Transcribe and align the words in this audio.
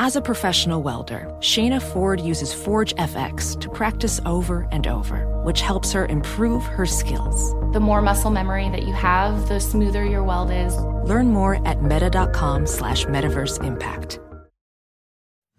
As 0.00 0.14
a 0.14 0.20
professional 0.20 0.80
welder, 0.80 1.26
Shayna 1.40 1.82
Ford 1.82 2.20
uses 2.20 2.54
Forge 2.54 2.94
FX 2.94 3.60
to 3.60 3.68
practice 3.68 4.20
over 4.24 4.68
and 4.70 4.86
over, 4.86 5.26
which 5.42 5.60
helps 5.60 5.90
her 5.90 6.06
improve 6.06 6.62
her 6.62 6.86
skills. 6.86 7.52
The 7.72 7.80
more 7.80 8.00
muscle 8.00 8.30
memory 8.30 8.68
that 8.68 8.84
you 8.84 8.92
have, 8.92 9.48
the 9.48 9.58
smoother 9.58 10.04
your 10.04 10.22
weld 10.22 10.52
is. 10.52 10.76
Learn 11.04 11.32
more 11.32 11.66
at 11.66 11.82
meta.com 11.82 12.64
slash 12.68 13.06
metaverse 13.06 13.60
impact. 13.64 14.20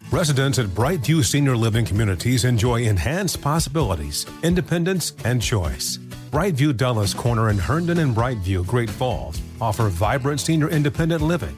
Residents 0.09 0.57
at 0.57 0.67
Brightview 0.67 1.26
Senior 1.26 1.57
Living 1.57 1.84
Communities 1.84 2.45
enjoy 2.45 2.84
enhanced 2.84 3.41
possibilities, 3.41 4.26
independence, 4.41 5.15
and 5.26 5.41
choice. 5.41 5.98
Brightview 6.31 6.77
Dulles 6.77 7.13
Corner 7.13 7.49
in 7.49 7.57
Herndon 7.57 7.98
and 7.98 8.15
Brightview, 8.15 8.65
Great 8.65 8.90
Falls, 8.90 9.41
offer 9.59 9.90
vibrant 9.90 10.40
senior 10.40 10.70
independent 10.70 11.21
living, 11.21 11.57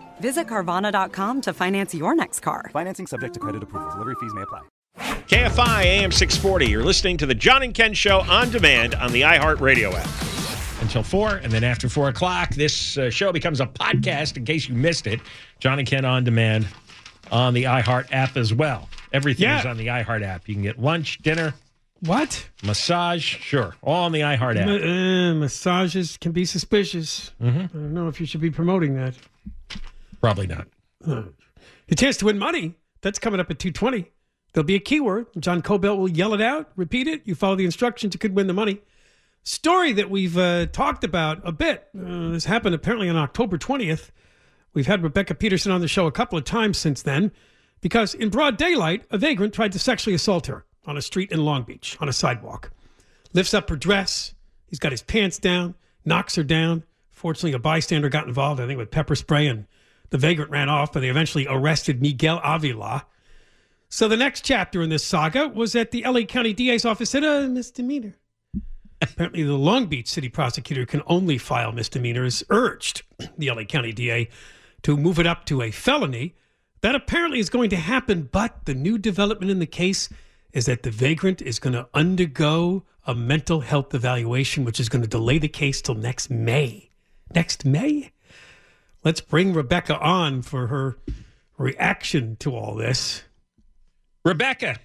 Visit 0.21 0.47
Carvana.com 0.47 1.41
to 1.41 1.53
finance 1.53 1.93
your 1.95 2.15
next 2.15 2.39
car. 2.41 2.69
Financing 2.71 3.07
subject 3.07 3.33
to 3.33 3.39
credit 3.39 3.63
approval. 3.63 3.89
Delivery 3.91 4.15
fees 4.21 4.33
may 4.33 4.43
apply. 4.43 4.61
KFI 5.27 5.83
AM 5.83 6.11
640. 6.11 6.67
You're 6.69 6.83
listening 6.83 7.17
to 7.17 7.25
the 7.25 7.33
John 7.33 7.63
and 7.63 7.73
Ken 7.73 7.93
Show 7.93 8.19
on 8.21 8.51
demand 8.51 8.93
on 8.95 9.11
the 9.11 9.21
iHeartRadio 9.21 9.93
app. 9.93 10.81
Until 10.81 11.03
4, 11.03 11.35
and 11.37 11.51
then 11.51 11.63
after 11.63 11.87
4 11.89 12.09
o'clock, 12.09 12.55
this 12.55 12.97
uh, 12.97 13.09
show 13.09 13.31
becomes 13.31 13.61
a 13.61 13.65
podcast 13.67 14.35
in 14.37 14.45
case 14.45 14.67
you 14.67 14.75
missed 14.75 15.05
it. 15.07 15.19
John 15.59 15.79
and 15.79 15.87
Ken 15.87 16.05
on 16.05 16.23
demand 16.23 16.67
on 17.31 17.53
the 17.53 17.63
iHeart 17.63 18.07
app 18.11 18.35
as 18.37 18.53
well. 18.53 18.89
Everything 19.13 19.43
Yeah. 19.43 19.59
is 19.59 19.65
on 19.65 19.77
the 19.77 19.87
iHeart 19.87 20.23
app. 20.23 20.47
You 20.47 20.55
can 20.55 20.63
get 20.63 20.79
lunch, 20.79 21.19
dinner, 21.19 21.53
What? 22.01 22.47
massage, 22.63 23.23
sure, 23.23 23.75
all 23.83 24.03
on 24.05 24.11
the 24.11 24.21
iHeart 24.21 24.57
app. 24.57 24.67
Ma- 24.67 24.73
uh, 24.73 25.33
massages 25.35 26.17
can 26.17 26.31
be 26.31 26.45
suspicious. 26.45 27.31
Mm-hmm. 27.41 27.59
I 27.59 27.65
don't 27.67 27.93
know 27.93 28.07
if 28.07 28.19
you 28.19 28.25
should 28.25 28.41
be 28.41 28.49
promoting 28.51 28.95
that. 28.95 29.13
Probably 30.21 30.47
not. 30.47 30.67
The 30.99 31.95
chance 31.95 32.17
to 32.17 32.25
win 32.25 32.39
money, 32.39 32.75
that's 33.01 33.19
coming 33.19 33.39
up 33.39 33.51
at 33.51 33.59
220. 33.59 34.09
There'll 34.53 34.65
be 34.65 34.75
a 34.75 34.79
keyword. 34.79 35.27
John 35.39 35.61
Kobylt 35.61 35.97
will 35.97 36.09
yell 36.09 36.33
it 36.33 36.41
out, 36.41 36.71
repeat 36.75 37.07
it. 37.07 37.21
You 37.25 37.35
follow 37.35 37.55
the 37.55 37.65
instructions, 37.65 38.13
you 38.13 38.19
could 38.19 38.35
win 38.35 38.47
the 38.47 38.53
money. 38.53 38.81
Story 39.43 39.91
that 39.93 40.09
we've 40.09 40.37
uh, 40.37 40.67
talked 40.67 41.03
about 41.03 41.41
a 41.43 41.51
bit. 41.51 41.87
Uh, 41.97 42.29
this 42.29 42.45
happened 42.45 42.75
apparently 42.75 43.09
on 43.09 43.15
October 43.15 43.57
20th. 43.57 44.11
We've 44.73 44.87
had 44.87 45.03
Rebecca 45.03 45.33
Pederson 45.33 45.73
on 45.73 45.81
the 45.81 45.87
show 45.87 46.05
a 46.05 46.11
couple 46.11 46.37
of 46.37 46.45
times 46.45 46.77
since 46.77 47.01
then 47.01 47.31
because 47.81 48.13
in 48.13 48.29
broad 48.29 48.57
daylight, 48.57 49.05
a 49.09 49.17
vagrant 49.17 49.53
tried 49.53 49.71
to 49.71 49.79
sexually 49.79 50.13
assault 50.13 50.45
her 50.47 50.65
on 50.85 50.95
a 50.95 51.01
street 51.01 51.31
in 51.31 51.43
Long 51.43 51.63
Beach 51.63 51.97
on 51.99 52.07
a 52.07 52.13
sidewalk. 52.13 52.71
Lifts 53.33 53.53
up 53.53 53.69
her 53.69 53.75
dress. 53.75 54.35
He's 54.67 54.79
got 54.79 54.91
his 54.91 55.01
pants 55.01 55.39
down, 55.39 55.75
knocks 56.05 56.35
her 56.35 56.43
down. 56.43 56.83
Fortunately, 57.09 57.53
a 57.53 57.59
bystander 57.59 58.09
got 58.09 58.27
involved, 58.27 58.61
I 58.61 58.67
think, 58.67 58.77
with 58.77 58.91
pepper 58.91 59.15
spray, 59.15 59.47
and 59.47 59.65
the 60.11 60.17
vagrant 60.17 60.51
ran 60.51 60.69
off, 60.69 60.95
and 60.95 61.03
they 61.03 61.09
eventually 61.09 61.47
arrested 61.49 62.01
Miguel 62.01 62.39
Avila. 62.43 63.05
So 63.89 64.07
the 64.07 64.17
next 64.17 64.45
chapter 64.45 64.81
in 64.81 64.89
this 64.89 65.03
saga 65.03 65.47
was 65.47 65.75
at 65.75 65.91
the 65.91 66.03
LA 66.03 66.21
County 66.21 66.53
DA's 66.53 66.85
office 66.85 67.15
in 67.15 67.23
a 67.23 67.47
misdemeanor. 67.47 68.15
Apparently, 69.01 69.43
the 69.43 69.53
Long 69.53 69.87
Beach 69.87 70.07
city 70.07 70.29
prosecutor 70.29 70.85
can 70.85 71.01
only 71.07 71.37
file 71.37 71.71
misdemeanors, 71.71 72.43
urged 72.49 73.01
the 73.37 73.49
LA 73.49 73.63
County 73.63 73.91
DA 73.91 74.29
to 74.83 74.95
move 74.95 75.17
it 75.17 75.25
up 75.25 75.45
to 75.45 75.61
a 75.61 75.71
felony. 75.71 76.35
That 76.81 76.95
apparently 76.95 77.39
is 77.39 77.49
going 77.49 77.69
to 77.71 77.77
happen, 77.77 78.29
but 78.31 78.65
the 78.65 78.75
new 78.75 78.97
development 78.97 79.51
in 79.51 79.59
the 79.59 79.65
case 79.65 80.09
is 80.53 80.65
that 80.65 80.83
the 80.83 80.91
vagrant 80.91 81.41
is 81.41 81.59
going 81.59 81.73
to 81.73 81.87
undergo 81.93 82.83
a 83.05 83.15
mental 83.15 83.61
health 83.61 83.93
evaluation, 83.93 84.65
which 84.65 84.79
is 84.79 84.89
going 84.89 85.01
to 85.01 85.07
delay 85.07 85.37
the 85.37 85.47
case 85.47 85.81
till 85.81 85.95
next 85.95 86.29
May. 86.29 86.89
Next 87.33 87.65
May? 87.65 88.11
Let's 89.03 89.21
bring 89.21 89.53
Rebecca 89.53 89.97
on 89.99 90.41
for 90.41 90.67
her 90.67 90.97
reaction 91.57 92.35
to 92.37 92.55
all 92.55 92.75
this. 92.75 93.23
Rebecca, 94.23 94.77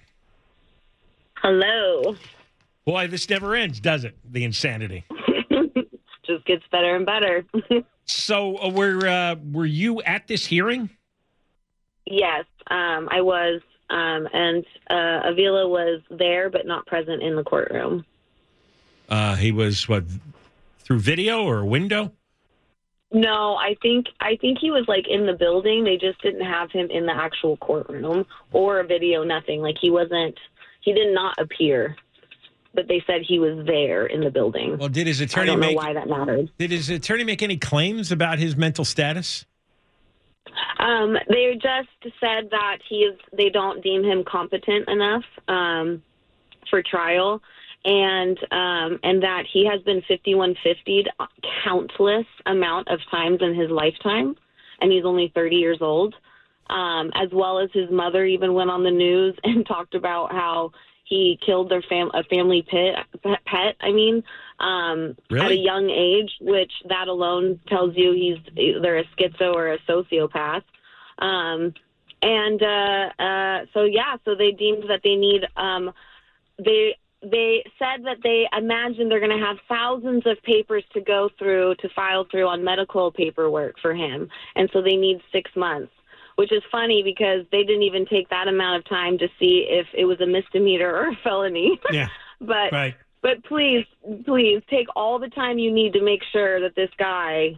Hello. 1.35 2.15
boy, 2.85 3.07
this 3.07 3.29
never 3.29 3.55
ends, 3.55 3.79
does 3.79 4.03
it? 4.03 4.17
The 4.29 4.43
insanity. 4.43 5.05
Just 6.25 6.45
gets 6.45 6.63
better 6.71 6.95
and 6.95 7.05
better. 7.05 7.45
So, 8.09 8.55
uh, 8.63 8.69
were 8.69 9.05
uh, 9.05 9.35
were 9.51 9.65
you 9.65 10.01
at 10.01 10.27
this 10.27 10.45
hearing? 10.45 10.89
yes, 12.05 12.45
um, 12.71 13.09
I 13.11 13.19
was, 13.19 13.59
um, 13.89 14.29
and 14.31 14.63
uh, 14.89 15.29
Avila 15.29 15.67
was 15.67 16.01
there 16.09 16.49
but 16.49 16.65
not 16.65 16.85
present 16.85 17.21
in 17.21 17.35
the 17.35 17.43
courtroom. 17.43 18.05
Uh, 19.09 19.35
he 19.35 19.51
was 19.51 19.89
what 19.89 20.05
through 20.79 20.99
video 20.99 21.43
or 21.43 21.65
window? 21.65 22.13
No, 23.11 23.55
I 23.55 23.75
think 23.81 24.07
I 24.19 24.37
think 24.41 24.59
he 24.59 24.69
was 24.69 24.85
like 24.87 25.05
in 25.07 25.25
the 25.25 25.33
building. 25.33 25.83
They 25.83 25.97
just 25.97 26.21
didn't 26.21 26.45
have 26.45 26.71
him 26.71 26.89
in 26.91 27.05
the 27.05 27.15
actual 27.15 27.55
courtroom 27.57 28.25
or 28.51 28.79
a 28.81 28.85
video. 28.85 29.23
Nothing. 29.23 29.61
Like 29.61 29.75
he 29.79 29.89
wasn't. 29.89 30.37
He 30.81 30.93
did 30.93 31.13
not 31.13 31.35
appear, 31.39 31.95
but 32.73 32.87
they 32.87 33.01
said 33.07 33.21
he 33.25 33.39
was 33.39 33.65
there 33.65 34.05
in 34.07 34.21
the 34.21 34.29
building. 34.29 34.77
Well, 34.77 34.89
did 34.89 35.07
his 35.07 35.21
I 35.21 35.25
attorney 35.25 35.47
don't 35.47 35.59
know 35.61 35.67
make 35.67 35.77
why 35.77 35.93
that 35.93 36.07
mattered. 36.09 36.49
did 36.57 36.71
his 36.71 36.89
attorney 36.89 37.23
make 37.23 37.41
any 37.41 37.57
claims 37.57 38.11
about 38.11 38.39
his 38.39 38.57
mental 38.57 38.83
status? 38.83 39.45
Um, 40.79 41.17
they 41.29 41.53
just 41.55 42.15
said 42.19 42.49
that 42.51 42.77
he 42.89 42.97
is. 42.97 43.17
They 43.35 43.49
don't 43.49 43.81
deem 43.81 44.03
him 44.03 44.23
competent 44.25 44.87
enough 44.89 45.23
um, 45.47 46.03
for 46.69 46.81
trial, 46.83 47.41
and 47.87 48.37
um, 48.51 48.99
and 49.01 49.23
that 49.23 49.43
he 49.51 49.65
has 49.65 49.81
been 49.83 50.01
5150'd 50.01 51.09
countless 51.63 52.25
amount 52.45 52.89
of 52.89 52.99
times 53.09 53.39
in 53.41 53.55
his 53.55 53.71
lifetime, 53.71 54.35
and 54.81 54.91
he's 54.91 55.05
only 55.05 55.31
30 55.33 55.55
years 55.55 55.77
old. 55.81 56.13
Um, 56.69 57.11
as 57.15 57.29
well 57.31 57.59
as 57.59 57.69
his 57.71 57.89
mother 57.89 58.25
even 58.25 58.53
went 58.53 58.69
on 58.69 58.83
the 58.83 58.91
news 58.91 59.37
and 59.45 59.65
talked 59.65 59.95
about 59.95 60.33
how 60.33 60.71
he 61.05 61.39
killed 61.45 61.71
their 61.71 61.81
fam- 61.81 62.11
a 62.13 62.23
family 62.25 62.61
pet. 62.69 63.05
Pet, 63.23 63.77
I 63.79 63.93
mean, 63.93 64.21
um, 64.59 65.15
at 65.31 65.51
a 65.51 65.55
young 65.55 65.89
age, 65.89 66.31
which 66.41 66.73
that 66.89 67.07
alone 67.07 67.61
tells 67.69 67.95
you 67.95 68.11
he's 68.11 68.57
either 68.57 68.97
a 68.97 69.05
schizo 69.15 69.53
or 69.55 69.71
a 69.71 69.79
sociopath. 69.87 70.63
Um, 71.19 71.73
and 72.21 72.61
uh, 72.61 73.23
uh, 73.23 73.65
so 73.73 73.85
yeah, 73.85 74.17
so 74.25 74.35
they 74.35 74.51
deemed 74.51 74.89
that 74.89 74.99
they 75.05 75.15
need 75.15 75.47
um, 75.55 75.93
they 76.57 76.97
they 77.21 77.63
said 77.79 78.05
that 78.05 78.17
they 78.23 78.47
imagine 78.55 79.09
they're 79.09 79.19
going 79.19 79.37
to 79.37 79.45
have 79.45 79.57
thousands 79.67 80.23
of 80.25 80.41
papers 80.43 80.83
to 80.93 81.01
go 81.01 81.29
through 81.39 81.75
to 81.79 81.89
file 81.95 82.25
through 82.29 82.47
on 82.47 82.63
medical 82.63 83.11
paperwork 83.11 83.75
for 83.81 83.93
him, 83.93 84.29
and 84.55 84.69
so 84.71 84.81
they 84.81 84.95
need 84.95 85.19
six 85.31 85.51
months. 85.55 85.91
Which 86.35 86.51
is 86.51 86.61
funny 86.71 87.01
because 87.01 87.47
they 87.51 87.63
didn't 87.63 87.81
even 87.81 88.05
take 88.05 88.29
that 88.29 88.47
amount 88.47 88.77
of 88.77 88.87
time 88.87 89.17
to 89.17 89.27
see 89.39 89.65
if 89.67 89.87
it 89.97 90.05
was 90.05 90.21
a 90.21 90.27
misdemeanor 90.27 90.93
or 90.93 91.09
a 91.09 91.15
felony. 91.23 91.81
Yeah, 91.91 92.09
but 92.39 92.71
right. 92.71 92.95
but 93.23 93.43
please, 93.45 93.85
please 94.23 94.61
take 94.69 94.85
all 94.95 95.17
the 95.17 95.29
time 95.29 95.57
you 95.57 95.71
need 95.71 95.93
to 95.93 96.03
make 96.03 96.21
sure 96.31 96.61
that 96.61 96.75
this 96.75 96.91
guy 96.99 97.57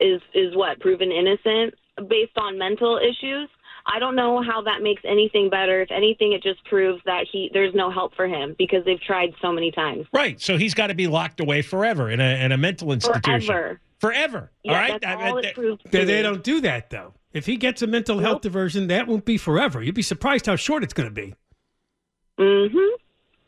is 0.00 0.20
is 0.34 0.56
what 0.56 0.80
proven 0.80 1.12
innocent 1.12 1.74
based 2.08 2.36
on 2.36 2.58
mental 2.58 2.98
issues. 2.98 3.48
I 3.86 3.98
don't 3.98 4.16
know 4.16 4.42
how 4.42 4.62
that 4.62 4.80
makes 4.82 5.02
anything 5.04 5.50
better. 5.50 5.82
If 5.82 5.90
anything, 5.90 6.32
it 6.32 6.42
just 6.42 6.64
proves 6.64 7.02
that 7.04 7.26
he 7.30 7.50
there's 7.52 7.74
no 7.74 7.90
help 7.90 8.14
for 8.14 8.26
him 8.26 8.54
because 8.58 8.84
they've 8.84 9.00
tried 9.00 9.34
so 9.42 9.52
many 9.52 9.70
times. 9.70 10.06
Right. 10.12 10.40
So 10.40 10.56
he's 10.56 10.72
got 10.74 10.86
to 10.86 10.94
be 10.94 11.06
locked 11.06 11.38
away 11.40 11.60
forever 11.62 12.10
in 12.10 12.20
a 12.20 12.42
in 12.44 12.52
a 12.52 12.56
mental 12.56 12.92
institution. 12.92 13.46
Forever. 13.46 13.80
Forever. 14.00 14.50
Yeah, 14.62 14.72
all 14.72 14.78
right. 14.78 15.00
that's 15.00 15.22
I- 15.22 15.28
all 15.28 15.38
I- 15.38 15.42
it 15.42 15.54
proves. 15.54 15.82
to 15.82 15.88
They, 15.90 16.04
they 16.04 16.22
don't 16.22 16.42
do 16.42 16.60
that 16.62 16.90
though. 16.90 17.14
If 17.32 17.46
he 17.46 17.56
gets 17.56 17.82
a 17.82 17.86
mental 17.86 18.20
health 18.20 18.42
diversion, 18.42 18.86
that 18.88 19.06
won't 19.08 19.24
be 19.24 19.36
forever. 19.38 19.82
You'd 19.82 19.94
be 19.94 20.02
surprised 20.02 20.46
how 20.46 20.56
short 20.56 20.82
it's 20.84 20.94
going 20.94 21.08
to 21.08 21.14
be. 21.14 21.34
Mm-hmm. 22.38 22.76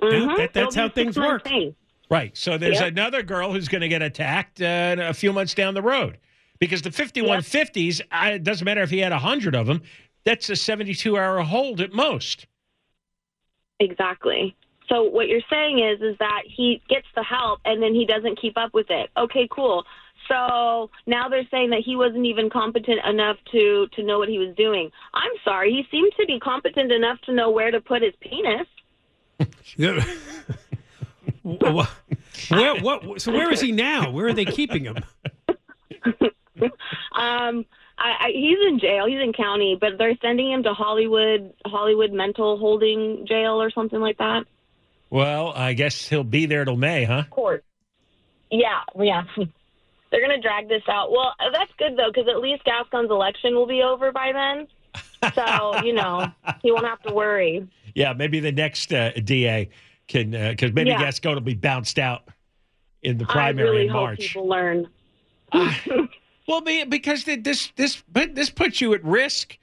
Yeah, 0.03 0.09
Mhm. 0.19 0.37
that- 0.37 0.53
that's 0.53 0.75
how 0.75 0.89
things 0.89 1.17
work. 1.19 1.45
thing. 1.45 1.75
Right. 2.11 2.37
So 2.37 2.59
there's 2.59 2.79
Yep. 2.81 2.89
another 2.93 3.23
girl 3.23 3.53
who's 3.53 3.69
going 3.69 3.81
to 3.81 3.89
get 3.89 4.03
attacked 4.03 4.61
uh, 4.61 4.97
a 4.99 5.15
few 5.15 5.33
months 5.33 5.55
down 5.55 5.75
the 5.75 5.83
road 5.83 6.19
because 6.61 6.83
the 6.83 6.91
5150s, 6.91 8.01
I, 8.13 8.33
it 8.33 8.45
doesn't 8.45 8.65
matter 8.65 8.83
if 8.83 8.91
he 8.91 8.99
had 8.99 9.13
100 9.13 9.55
of 9.57 9.67
them, 9.67 9.83
that's 10.27 10.51
a 10.51 10.57
72 10.57 11.17
hour 11.17 11.41
hold 11.41 11.81
at 11.81 11.95
most. 11.95 12.47
Exactly. 13.81 14.55
So 14.89 15.05
what 15.05 15.29
you're 15.29 15.41
saying 15.49 15.79
is 15.79 16.03
is 16.03 16.17
that 16.19 16.43
he 16.45 16.83
gets 16.89 17.07
the 17.15 17.23
help 17.23 17.61
and 17.65 17.83
then 17.83 17.95
he 17.95 18.05
doesn't 18.05 18.41
keep 18.41 18.59
up 18.59 18.75
with 18.75 18.87
it. 18.91 19.09
Okay, 19.17 19.49
cool. 19.51 19.85
So 20.29 20.91
now 21.07 21.29
they're 21.29 21.47
saying 21.51 21.71
that 21.71 21.83
he 21.85 21.97
wasn't 21.97 22.27
even 22.27 22.51
competent 22.51 23.01
enough 23.07 23.37
to 23.53 23.87
to 23.93 24.03
know 24.03 24.19
what 24.19 24.29
he 24.29 24.39
was 24.39 24.55
doing. 24.57 24.91
I'm 25.15 25.33
sorry, 25.45 25.71
he 25.71 25.85
seemed 25.91 26.13
to 26.19 26.27
be 26.27 26.41
competent 26.41 26.91
enough 26.93 27.21
to 27.23 27.33
know 27.33 27.51
where 27.51 27.71
to 27.71 27.81
put 27.81 28.03
his 28.03 28.15
penis. 28.21 28.67
Yeah. 29.77 30.05
Wha- 31.43 31.87
where, 32.51 32.75
what, 32.81 33.21
so 33.21 33.33
where 33.33 33.53
is 33.53 33.61
he 33.61 33.71
now? 33.71 34.11
Where 34.11 34.27
are 34.27 34.33
they 34.33 34.45
keeping 34.45 34.85
him? 34.85 34.97
Um, 37.17 37.65
I, 37.99 38.27
I, 38.27 38.31
he's 38.33 38.59
in 38.69 38.79
jail. 38.79 39.07
He's 39.07 39.21
in 39.21 39.33
county, 39.33 39.77
but 39.81 39.93
they're 39.99 40.17
sending 40.21 40.53
him 40.53 40.63
to 40.65 40.75
Hollywood 40.75 41.53
Hollywood 41.65 42.13
mental 42.13 42.59
holding 42.59 43.27
jail 43.27 43.61
or 43.61 43.71
something 43.71 44.01
like 44.01 44.19
that. 44.19 44.45
Well, 45.09 45.53
I 45.55 45.73
guess 45.73 46.09
he'll 46.09 46.25
be 46.25 46.47
there 46.47 46.65
till 46.65 46.77
May, 46.77 47.05
huh? 47.05 47.25
court. 47.31 47.65
Yeah, 48.51 48.81
yeah. 49.01 49.23
They're 50.11 50.21
going 50.25 50.41
to 50.41 50.41
drag 50.41 50.69
this 50.69 50.83
out. 50.89 51.11
Well, 51.11 51.35
that's 51.53 51.73
good, 51.79 51.97
though, 51.97 52.11
because 52.13 52.29
at 52.29 52.41
least 52.41 52.65
Gascon's 52.65 53.11
election 53.11 53.55
will 53.55 53.67
be 53.67 53.83
over 53.83 54.13
by 54.13 54.31
then. 54.33 54.69
So, 55.35 55.81
you 55.85 55.93
know, 55.93 56.31
he 56.63 56.71
won't 56.71 56.87
have 56.87 57.03
to 57.03 57.13
worry. 57.13 57.67
Yeah, 57.95 58.13
maybe 58.13 58.39
the 58.41 58.53
next 58.53 58.93
uh, 58.93 59.11
DA 59.13 59.69
can, 60.07 60.31
because 60.31 60.73
maybe 60.73 60.91
Yeah. 60.91 61.01
Gascon 61.01 61.35
will 61.35 61.41
be 61.41 61.55
bounced 61.55 61.99
out 61.99 62.29
in 63.03 63.19
the 63.19 63.25
I 63.29 63.33
primary 63.33 63.69
really 63.69 63.83
in 63.87 63.89
hope 63.91 64.03
March. 64.03 64.19
people 64.21 64.49
learn. 64.49 64.89
Well, 66.47 66.61
because 66.61 67.25
this 67.25 67.73
this 67.77 68.03
but 68.13 68.35
this 68.35 68.51
puts 68.51 68.81
you 68.81 68.95
at 68.95 69.05
risk 69.05 69.59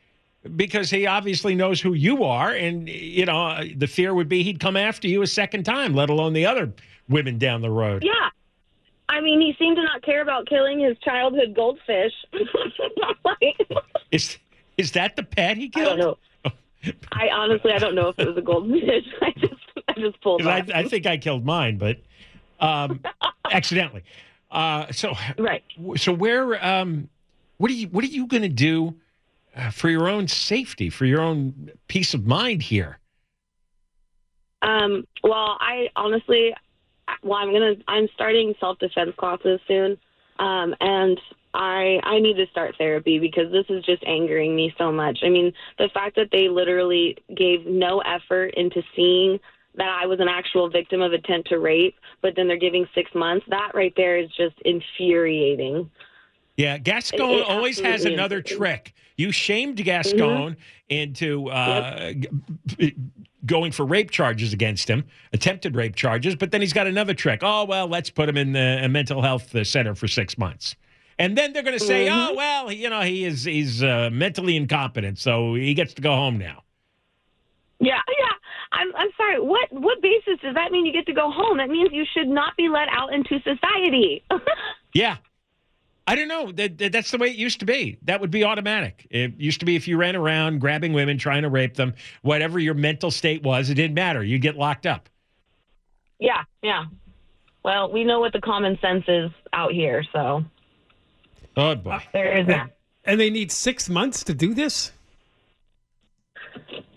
because 0.55 0.89
he 0.89 1.07
obviously 1.07 1.55
knows 1.55 1.79
who 1.79 1.93
you 1.93 2.23
are, 2.23 2.51
and 2.51 2.89
you 2.89 3.25
know 3.25 3.47
uh, 3.47 3.63
the 3.77 3.87
fear 3.87 4.13
would 4.13 4.27
be 4.29 4.43
he'd 4.43 4.59
come 4.59 4.75
after 4.75 5.07
you 5.07 5.21
a 5.21 5.27
second 5.27 5.63
time, 5.63 5.93
let 5.93 6.09
alone 6.09 6.33
the 6.33 6.45
other 6.45 6.71
women 7.09 7.37
down 7.37 7.61
the 7.61 7.71
road. 7.71 8.03
Yeah. 8.03 8.29
I 9.09 9.21
mean, 9.21 9.39
he 9.41 9.53
seemed 9.59 9.75
to 9.75 9.83
not 9.83 10.01
care 10.01 10.21
about 10.21 10.47
killing 10.47 10.79
his 10.79 10.97
childhood 10.99 11.53
goldfish. 11.55 12.13
like, 13.23 13.57
Is 14.11 14.37
is 14.77 14.91
that 14.93 15.15
the 15.15 15.23
pet 15.23 15.57
he 15.57 15.65
I 15.65 15.67
killed? 15.67 15.99
don't 15.99 16.19
know. 16.45 16.51
I 17.11 17.29
honestly, 17.29 17.71
I 17.71 17.77
don't 17.77 17.95
know 17.95 18.09
if 18.09 18.19
it 18.19 18.27
was 18.27 18.37
a 18.37 18.41
goldfish. 18.41 19.05
I 19.21 19.31
just, 19.37 19.53
I 19.87 19.93
just 19.93 20.19
pulled. 20.21 20.41
I, 20.45 20.65
I 20.73 20.83
think 20.87 21.05
I 21.05 21.17
killed 21.17 21.45
mine, 21.45 21.77
but 21.77 21.99
um, 22.59 23.01
accidentally. 23.51 24.03
Uh, 24.53 24.91
so 24.91 25.13
right. 25.39 25.63
So 25.95 26.13
where 26.13 26.63
um, 26.63 27.09
what 27.57 27.71
are 27.71 27.73
you 27.73 27.87
what 27.87 28.03
are 28.03 28.07
you 28.07 28.27
going 28.27 28.43
to 28.43 28.49
do 28.49 28.95
uh, 29.55 29.71
for 29.71 29.89
your 29.89 30.07
own 30.07 30.27
safety, 30.27 30.91
for 30.91 31.05
your 31.05 31.21
own 31.21 31.71
peace 31.87 32.13
of 32.13 32.25
mind 32.27 32.61
here? 32.61 32.99
Um, 34.61 35.05
well, 35.23 35.57
I 35.59 35.89
honestly, 35.95 36.53
well, 37.23 37.39
I'm 37.39 37.51
gonna, 37.51 37.73
I'm 37.87 38.07
starting 38.13 38.53
self 38.59 38.77
defense 38.77 39.11
classes 39.17 39.59
soon, 39.67 39.97
um, 40.39 40.75
and 40.79 41.19
I, 41.53 41.99
I 42.03 42.19
need 42.19 42.35
to 42.35 42.45
start 42.51 42.75
therapy 42.77 43.19
because 43.19 43.51
this 43.51 43.65
is 43.69 43.83
just 43.83 44.03
angering 44.05 44.55
me 44.55 44.73
so 44.77 44.91
much. 44.91 45.19
I 45.23 45.29
mean, 45.29 45.51
the 45.77 45.89
fact 45.93 46.15
that 46.15 46.29
they 46.31 46.47
literally 46.47 47.17
gave 47.35 47.65
no 47.65 47.99
effort 47.99 48.53
into 48.55 48.81
seeing 48.95 49.39
that 49.75 49.99
I 50.01 50.05
was 50.05 50.19
an 50.19 50.27
actual 50.27 50.69
victim 50.69 51.01
of 51.01 51.13
attempt 51.13 51.49
to 51.49 51.59
rape, 51.59 51.95
but 52.21 52.35
then 52.35 52.47
they're 52.47 52.57
giving 52.57 52.87
six 52.93 53.13
months. 53.15 53.45
That 53.49 53.71
right 53.73 53.93
there 53.97 54.17
is 54.17 54.29
just 54.37 54.55
infuriating. 54.65 55.89
Yeah, 56.57 56.77
Gascon 56.77 57.29
It- 57.31 57.45
always 57.47 57.79
has 57.79 58.05
another 58.05 58.41
trick. 58.41 58.93
You 59.17 59.31
shamed 59.31 59.77
Gascon 59.77 60.57
into 60.89 61.49
uh, 61.49 62.13
g- 62.77 62.95
going 63.45 63.71
for 63.71 63.85
rape 63.85 64.09
charges 64.11 64.53
against 64.53 64.87
him, 64.89 65.03
attempted 65.33 65.75
rape 65.75 65.95
charges, 65.95 66.35
but 66.35 66.51
then 66.51 66.61
he's 66.61 66.73
got 66.73 66.87
another 66.87 67.13
trick. 67.13 67.41
Oh, 67.43 67.65
well, 67.65 67.87
let's 67.87 68.09
put 68.09 68.27
him 68.29 68.37
in 68.37 68.53
the 68.53 68.79
a 68.83 68.89
mental 68.89 69.21
health 69.21 69.53
uh, 69.55 69.63
center 69.63 69.93
for 69.95 70.07
six 70.07 70.37
months. 70.37 70.75
And 71.19 71.37
then 71.37 71.53
they're 71.53 71.61
going 71.63 71.77
to 71.77 71.83
say, 71.85 72.07
Mhm. 72.07 72.29
oh, 72.29 72.33
well, 72.35 72.71
you 72.71 72.89
know, 72.89 73.01
he 73.01 73.23
is 73.25 73.43
he's 73.43 73.83
uh, 73.83 74.09
mentally 74.11 74.55
incompetent, 74.55 75.19
so 75.19 75.53
he 75.55 75.73
gets 75.75 75.93
to 75.95 76.01
go 76.01 76.11
home 76.15 76.37
now. 76.39 76.63
Yeah, 77.79 77.99
yeah. 78.19 78.32
I'm 78.73 78.93
I'm 78.95 79.09
sorry. 79.15 79.39
What 79.39 79.71
what 79.71 80.01
basis 80.01 80.39
does 80.41 80.55
that 80.55 80.71
mean 80.71 80.85
you 80.85 80.91
get 80.93 81.05
to 81.05 81.13
go 81.13 81.29
home? 81.31 81.57
That 81.57 81.69
means 81.69 81.89
you 81.93 82.05
should 82.13 82.27
not 82.27 82.57
be 82.57 82.69
let 82.69 82.87
out 82.89 83.13
into 83.13 83.39
society. 83.41 84.23
Yeah. 84.95 85.17
I 86.05 86.15
don't 86.15 86.27
know. 86.27 86.51
That, 86.51 86.77
that- 86.77 86.91
that's 86.91 87.09
the 87.11 87.17
way 87.17 87.29
it 87.29 87.35
used 87.37 87.59
to 87.61 87.65
be. 87.65 87.97
That 88.03 88.19
would 88.21 88.29
be 88.29 88.43
automatic. 88.43 89.07
It 89.09 89.33
used 89.39 89.59
to 89.61 89.65
be 89.65 89.75
if 89.75 89.87
you 89.87 89.97
ran 89.97 90.15
around 90.15 90.59
grabbing 90.59 90.93
women, 90.93 91.17
trying 91.17 91.41
to 91.43 91.49
rape 91.49 91.75
them, 91.75 91.93
whatever 92.21 92.59
your 92.59 92.73
mental 92.75 93.09
state 93.09 93.41
was, 93.41 93.69
it 93.71 93.75
didn't 93.75 93.95
matter. 93.95 94.23
You'd 94.23 94.41
get 94.43 94.55
locked 94.57 94.85
up. 94.85 95.09
yeah, 96.19 96.43
yeah. 96.61 96.83
Well, 97.63 97.91
we 97.91 98.03
know 98.03 98.19
what 98.19 98.33
the 98.33 98.41
common 98.41 98.77
sense 98.81 99.05
is 99.07 99.31
out 99.53 99.71
here, 99.71 100.03
so 100.11 100.43
Oh 101.55 101.75
boy. 101.75 101.99
there 102.11 102.37
is 102.37 102.45
that. 102.47 102.75
And 103.05 103.19
they 103.19 103.29
need 103.29 103.51
six 103.51 103.89
months 103.89 104.23
to 104.25 104.33
do 104.33 104.53
this? 104.53 104.91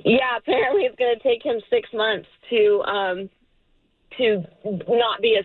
Yeah, 0.05 0.37
apparently 0.39 0.83
it's 0.83 0.97
going 0.97 1.17
to 1.17 1.23
take 1.23 1.45
him 1.45 1.61
six 1.71 1.89
months 1.93 2.29
to 2.51 2.83
um 2.83 3.31
to 4.19 4.45
not 4.89 5.21
be 5.21 5.37
a, 5.39 5.45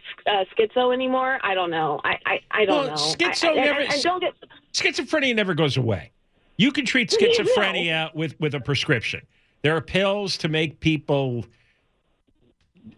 schizo 0.56 0.94
anymore. 0.94 1.40
I 1.44 1.54
don't 1.54 1.72
know. 1.72 2.00
I 2.04 2.18
I, 2.26 2.40
I 2.52 2.66
don't 2.66 2.86
Well, 2.86 2.88
know. 2.88 2.94
schizo 2.96 3.46
I, 3.50 3.52
I, 3.52 3.56
never- 3.56 3.80
and, 3.82 3.94
and 3.94 4.04
don't 4.04 4.20
get 4.22 4.34
Schizophrenia 4.74 5.36
never 5.36 5.54
goes 5.54 5.76
away. 5.78 6.12
You 6.58 6.72
can 6.72 6.86
treat 6.86 7.10
schizophrenia 7.20 8.14
with, 8.16 8.40
with 8.40 8.54
a 8.56 8.60
prescription. 8.62 9.22
There 9.64 9.76
are 9.76 9.82
pills 9.82 10.38
to 10.38 10.48
make 10.48 10.80
people 10.80 11.44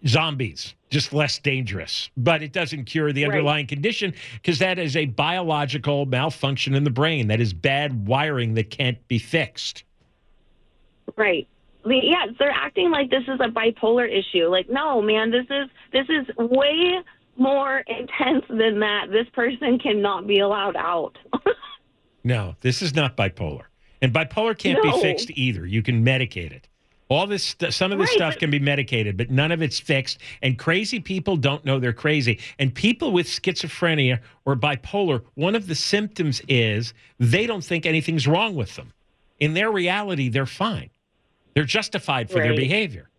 zombies, 0.08 0.76
just 0.90 1.14
less 1.14 1.40
dangerous. 1.40 2.10
But 2.16 2.42
it 2.44 2.54
doesn't 2.54 2.86
cure 2.86 3.12
the 3.12 3.24
Right. 3.24 3.32
underlying 3.32 3.68
condition 3.68 4.14
because 4.36 4.60
that 4.60 4.80
is 4.80 4.96
a 4.96 5.06
biological 5.06 6.06
malfunction 6.06 6.74
in 6.76 6.84
the 6.84 6.90
brain. 6.90 7.28
That 7.28 7.42
is 7.42 7.54
bad 7.54 8.08
wiring 8.08 8.54
that 8.56 8.70
can't 8.70 9.06
be 9.08 9.18
fixed. 9.20 9.84
Right. 11.16 11.48
Yeah, 11.86 12.28
they're 12.40 12.50
acting 12.52 12.92
like 12.92 13.10
this 13.10 13.24
is 13.24 13.40
a 13.42 13.50
bipolar 13.50 14.08
issue. 14.10 14.48
Like, 14.48 14.70
no, 14.70 15.02
man, 15.02 15.32
this 15.32 15.46
is 15.50 15.70
this 15.92 16.08
is 16.10 16.26
way 16.38 16.94
more 17.36 17.80
intense 17.88 18.46
than 18.48 18.80
that. 18.80 19.08
This 19.12 19.28
person 19.34 19.80
cannot 19.80 20.26
be 20.28 20.40
allowed 20.40 20.76
out. 20.76 21.18
No, 22.24 22.56
this 22.62 22.82
is 22.82 22.96
not 22.96 23.18
bipolar. 23.18 23.64
And 24.02 24.14
bipolar 24.14 24.58
can't 24.58 24.82
be 24.82 24.92
fixed 25.02 25.30
either. 25.32 25.66
You 25.66 25.84
can 25.84 26.06
medicate 26.06 26.54
it. 26.54 26.68
All 27.10 27.28
this, 27.28 27.44
st- 27.44 27.74
some 27.74 27.92
of 27.92 28.00
this 28.00 28.08
Right, 28.12 28.16
stuff 28.16 28.34
but- 28.36 28.40
can 28.40 28.50
be 28.50 28.60
medicated, 28.60 29.18
but 29.18 29.30
none 29.30 29.52
of 29.52 29.62
it's 29.62 29.78
fixed. 29.80 30.20
And 30.42 30.58
crazy 30.58 31.02
people 31.02 31.36
don't 31.36 31.66
know 31.66 31.80
they're 31.80 31.92
crazy. 31.92 32.40
And 32.60 32.74
people 32.74 33.12
with 33.12 33.28
schizophrenia 33.28 34.20
or 34.46 34.56
bipolar, 34.56 35.24
one 35.36 35.54
of 35.54 35.68
the 35.68 35.76
symptoms 35.76 36.42
is 36.48 36.94
they 37.20 37.46
don't 37.46 37.62
think 37.64 37.86
anything's 37.86 38.26
wrong 38.26 38.56
with 38.56 38.76
them. 38.78 38.94
In 39.42 39.54
their 39.54 39.70
reality, 39.72 40.30
they're 40.30 40.46
fine. 40.46 40.90
They're 41.56 41.64
justified 41.66 42.30
for 42.30 42.40
their 42.40 42.56
behavior. 42.56 43.10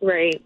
right. 0.00 0.40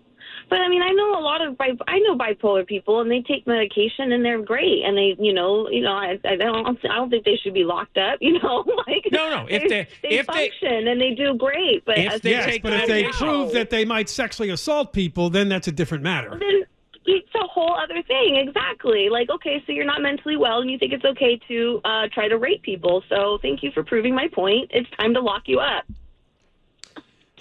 But 0.51 0.61
I 0.61 0.69
mean, 0.71 0.81
I 0.81 0.91
know 0.93 1.19
a 1.19 1.21
lot 1.21 1.43
of 1.47 1.59
bi- 1.59 1.77
I 1.89 1.99
know 1.99 2.17
bipolar 2.17 2.67
people, 2.67 3.01
and 3.03 3.11
they 3.11 3.21
take 3.21 3.47
medication, 3.47 4.13
and 4.13 4.25
they're 4.25 4.41
great, 4.41 4.83
and 4.83 4.97
they, 4.97 5.15
you 5.19 5.35
know, 5.35 5.69
you 5.69 5.83
know, 5.83 5.93
I, 5.93 6.19
I 6.25 6.37
don't, 6.37 6.79
I 6.87 6.95
don't 6.97 7.11
think 7.11 7.27
they 7.27 7.37
should 7.37 7.53
be 7.53 7.65
locked 7.65 7.99
up, 7.99 8.17
you 8.23 8.39
know, 8.39 8.65
like 8.87 9.07
No, 9.13 9.29
no, 9.29 9.47
if 9.47 9.69
they- 9.69 9.87
they 10.03 10.09
if 10.09 10.27
they- 10.27 10.49
function 10.49 10.89
and 10.89 10.99
they 10.99 11.13
do 11.13 11.35
great, 11.35 11.85
but 11.85 11.99
If 11.99 12.23
they 12.23 12.31
Yes, 12.31 12.47
take 12.47 12.63
but 12.63 12.73
if 12.73 12.87
they 12.87 13.05
I 13.07 13.11
prove 13.11 13.53
that 13.53 13.69
they 13.69 13.85
might 13.85 14.09
sexually 14.09 14.49
assault 14.49 14.95
people, 14.95 15.29
then 15.29 15.51
that's 15.51 15.69
a 15.69 15.73
different 15.73 16.03
matter. 16.03 16.31
then 16.31 16.63
it's 17.05 17.35
a 17.35 17.47
whole 17.47 17.75
other 17.75 18.03
thing. 18.05 18.37
Exactly. 18.37 19.11
Like, 19.11 19.29
okay, 19.29 19.63
so 19.67 19.73
you're 19.73 19.85
not 19.85 20.01
mentally 20.01 20.39
well, 20.39 20.61
and 20.63 20.71
you 20.71 20.79
think 20.79 20.95
it's 20.95 21.05
okay 21.05 21.39
to 21.49 21.81
uh, 21.85 22.09
try 22.13 22.27
to 22.29 22.39
rape 22.39 22.63
people. 22.63 23.03
So 23.11 23.39
thank 23.43 23.63
you 23.63 23.71
for 23.73 23.83
proving 23.85 24.15
my 24.15 24.29
point. 24.33 24.71
It's 24.73 24.89
time 24.99 25.13
to 25.15 25.21
lock 25.21 25.43
you 25.47 25.59
up. 25.61 25.85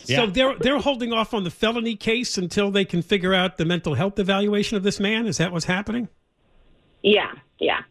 Yeah. 0.06 0.18
So 0.18 0.28
they're 0.28 0.56
they're 0.60 0.80
holding 0.80 1.12
off 1.14 1.34
on 1.34 1.44
the 1.44 1.52
felony 1.52 1.96
case 1.96 2.38
until 2.38 2.72
they 2.72 2.86
can 2.86 3.02
figure 3.02 3.34
out 3.34 3.58
the 3.58 3.66
mental 3.66 3.94
health 3.96 4.20
evaluation 4.20 4.78
of 4.78 4.84
this 4.84 5.00
man. 5.00 5.26
Is 5.28 5.38
that 5.38 5.52
what's 5.52 5.66
happening? 5.66 6.08
Yeah, 7.04 7.32
yeah. 7.60 7.82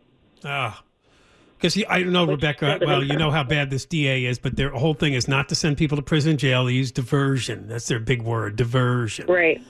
Ah, 0.45 0.83
Because 1.57 1.83
I 1.89 2.03
don't 2.03 2.13
know, 2.13 2.27
Rebecca. 2.27 2.79
Well, 2.85 3.03
you 3.03 3.17
know 3.17 3.31
how 3.31 3.43
bad 3.45 3.71
this 3.71 3.85
DA 3.85 4.25
is, 4.25 4.39
but 4.39 4.57
their 4.57 4.71
whole 4.71 4.95
thing 4.95 5.15
is 5.15 5.29
not 5.29 5.49
to 5.51 5.55
send 5.55 5.77
people 5.79 5.97
to 5.97 6.03
prison 6.03 6.37
jail. 6.37 6.65
They 6.65 6.73
use 6.73 6.93
diversion. 6.93 7.69
That's 7.69 7.89
their 7.89 7.99
big 7.99 8.23
word, 8.23 8.57
diversion. 8.57 9.27
Right. 9.27 9.61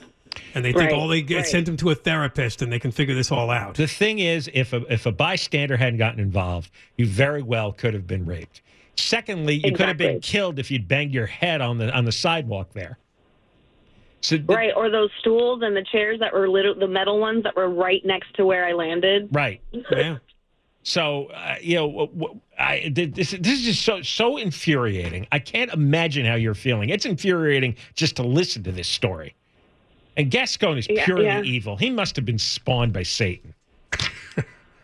And 0.53 0.63
they 0.63 0.71
think 0.71 0.91
Right, 0.91 0.93
all 0.93 1.07
they 1.07 1.21
get 1.21 1.37
right. 1.37 1.45
send 1.47 1.65
them 1.65 1.77
to 1.77 1.89
a 1.89 1.95
therapist 1.95 2.61
and 2.61 2.71
they 2.71 2.79
can 2.79 2.91
figure 2.91 3.15
this 3.15 3.31
all 3.31 3.49
out. 3.49 3.75
The 3.75 3.87
thing 3.87 4.19
is, 4.19 4.49
if 4.53 4.71
a, 4.73 4.81
if 4.91 5.05
a 5.05 5.11
bystander 5.11 5.77
hadn't 5.77 5.97
gotten 5.97 6.19
involved, 6.19 6.69
you 6.95 7.07
very 7.07 7.41
well 7.41 7.71
could 7.71 7.93
have 7.95 8.05
been 8.05 8.25
raped. 8.25 8.61
Secondly, 8.97 9.55
you 9.63 9.71
could 9.73 9.87
have 9.87 9.97
been 9.97 10.19
killed 10.19 10.59
if 10.59 10.69
you'd 10.71 10.87
banged 10.87 11.13
your 11.13 11.27
head 11.27 11.61
on 11.61 11.77
the 11.77 11.95
on 11.95 12.05
the 12.05 12.11
sidewalk 12.11 12.73
there. 12.73 12.97
So 14.21 14.37
th- 14.37 14.47
Right, 14.49 14.73
or 14.75 14.89
those 14.89 15.11
stools 15.19 15.61
and 15.63 15.75
the 15.75 15.83
chairs 15.91 16.19
that 16.19 16.33
were 16.33 16.49
little, 16.49 16.73
the 16.75 16.87
metal 16.87 17.19
ones 17.19 17.43
that 17.43 17.55
were 17.55 17.69
right 17.69 18.03
next 18.03 18.33
to 18.35 18.45
where 18.45 18.65
I 18.65 18.73
landed. 18.73 19.29
right. 19.31 19.61
Yeah. 19.91 20.17
So 20.83 21.25
uh, 21.27 21.55
you 21.61 21.75
know, 21.75 21.87
w- 21.87 22.07
w- 22.17 22.39
I, 22.57 22.79
th- 22.95 23.13
this 23.13 23.31
this 23.31 23.59
is 23.59 23.61
just 23.61 23.81
so 23.83 24.01
so 24.01 24.37
infuriating. 24.37 25.27
I 25.31 25.39
can't 25.39 25.71
imagine 25.73 26.25
how 26.25 26.35
you're 26.35 26.53
feeling. 26.55 26.89
It's 26.89 27.05
infuriating 27.05 27.75
just 27.93 28.15
to 28.15 28.23
listen 28.23 28.63
to 28.63 28.71
this 28.71 28.87
story. 28.87 29.35
And 30.15 30.31
Gascon 30.31 30.77
is 30.77 30.87
Yeah, 30.89 31.05
purely 31.05 31.25
yeah. 31.25 31.41
evil. 31.43 31.75
He 31.77 31.89
must 31.91 32.15
have 32.15 32.25
been 32.25 32.39
spawned 32.39 32.93
by 32.93 33.03
Satan. 33.03 33.53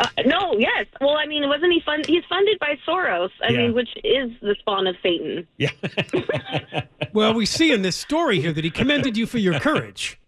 Uh, 0.03 0.21
no, 0.25 0.55
yes. 0.57 0.85
Well, 1.01 1.15
I 1.17 1.25
mean, 1.25 1.47
wasn't 1.47 1.71
he 1.71 1.81
fund? 1.85 2.05
He's 2.05 2.23
funded 2.27 2.59
by 2.59 2.77
Soros. 2.87 3.29
I 3.41 3.51
Yeah. 3.51 3.57
mean, 3.59 3.73
which 3.73 3.89
is 4.03 4.31
the 4.41 4.55
spawn 4.59 4.85
of 4.87 4.95
Satan. 5.01 5.47
Yeah. 5.57 5.69
Well, 7.13 7.35
we 7.35 7.45
see 7.45 7.71
in 7.71 7.83
this 7.83 7.95
story 7.95 8.39
here 8.41 8.51
that 8.53 8.63
he 8.63 8.71
commended 8.71 9.15
you 9.17 9.27
for 9.27 9.37
your 9.37 9.59
courage, 9.59 10.19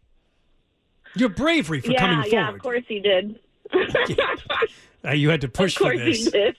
your 1.15 1.29
bravery 1.29 1.81
for 1.81 1.91
yeah, 1.91 1.99
coming 1.99 2.15
forward. 2.17 2.31
yeah. 2.31 2.43
forward. 2.45 2.55
Of 2.57 2.61
course 2.61 2.83
he 2.87 2.99
did. 2.99 3.39
Uh, 5.03 5.11
you 5.11 5.29
had 5.29 5.41
to 5.41 5.47
push 5.47 5.75
of 5.75 5.81
course 5.83 5.99
for 5.99 6.05
this. 6.05 6.25
he 6.25 6.29
did. 6.31 6.55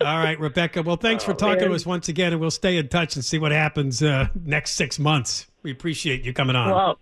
All 0.00 0.18
right, 0.18 0.38
Rebecca. 0.40 0.82
Well, 0.82 0.96
thanks 0.96 1.22
for 1.24 1.32
Oh, 1.32 1.36
talking 1.36 1.60
man. 1.60 1.68
to 1.70 1.74
us 1.74 1.84
once 1.86 2.08
again, 2.08 2.32
and 2.32 2.40
we'll 2.40 2.50
stay 2.50 2.78
in 2.78 2.88
touch 2.88 3.16
and 3.16 3.24
see 3.24 3.38
what 3.38 3.52
happens 3.52 4.02
uh, 4.02 4.28
next 4.44 4.72
six 4.72 4.98
months. 4.98 5.46
We 5.62 5.70
appreciate 5.70 6.22
you 6.24 6.32
coming 6.32 6.56
on. 6.56 6.70
Well, 6.70 6.98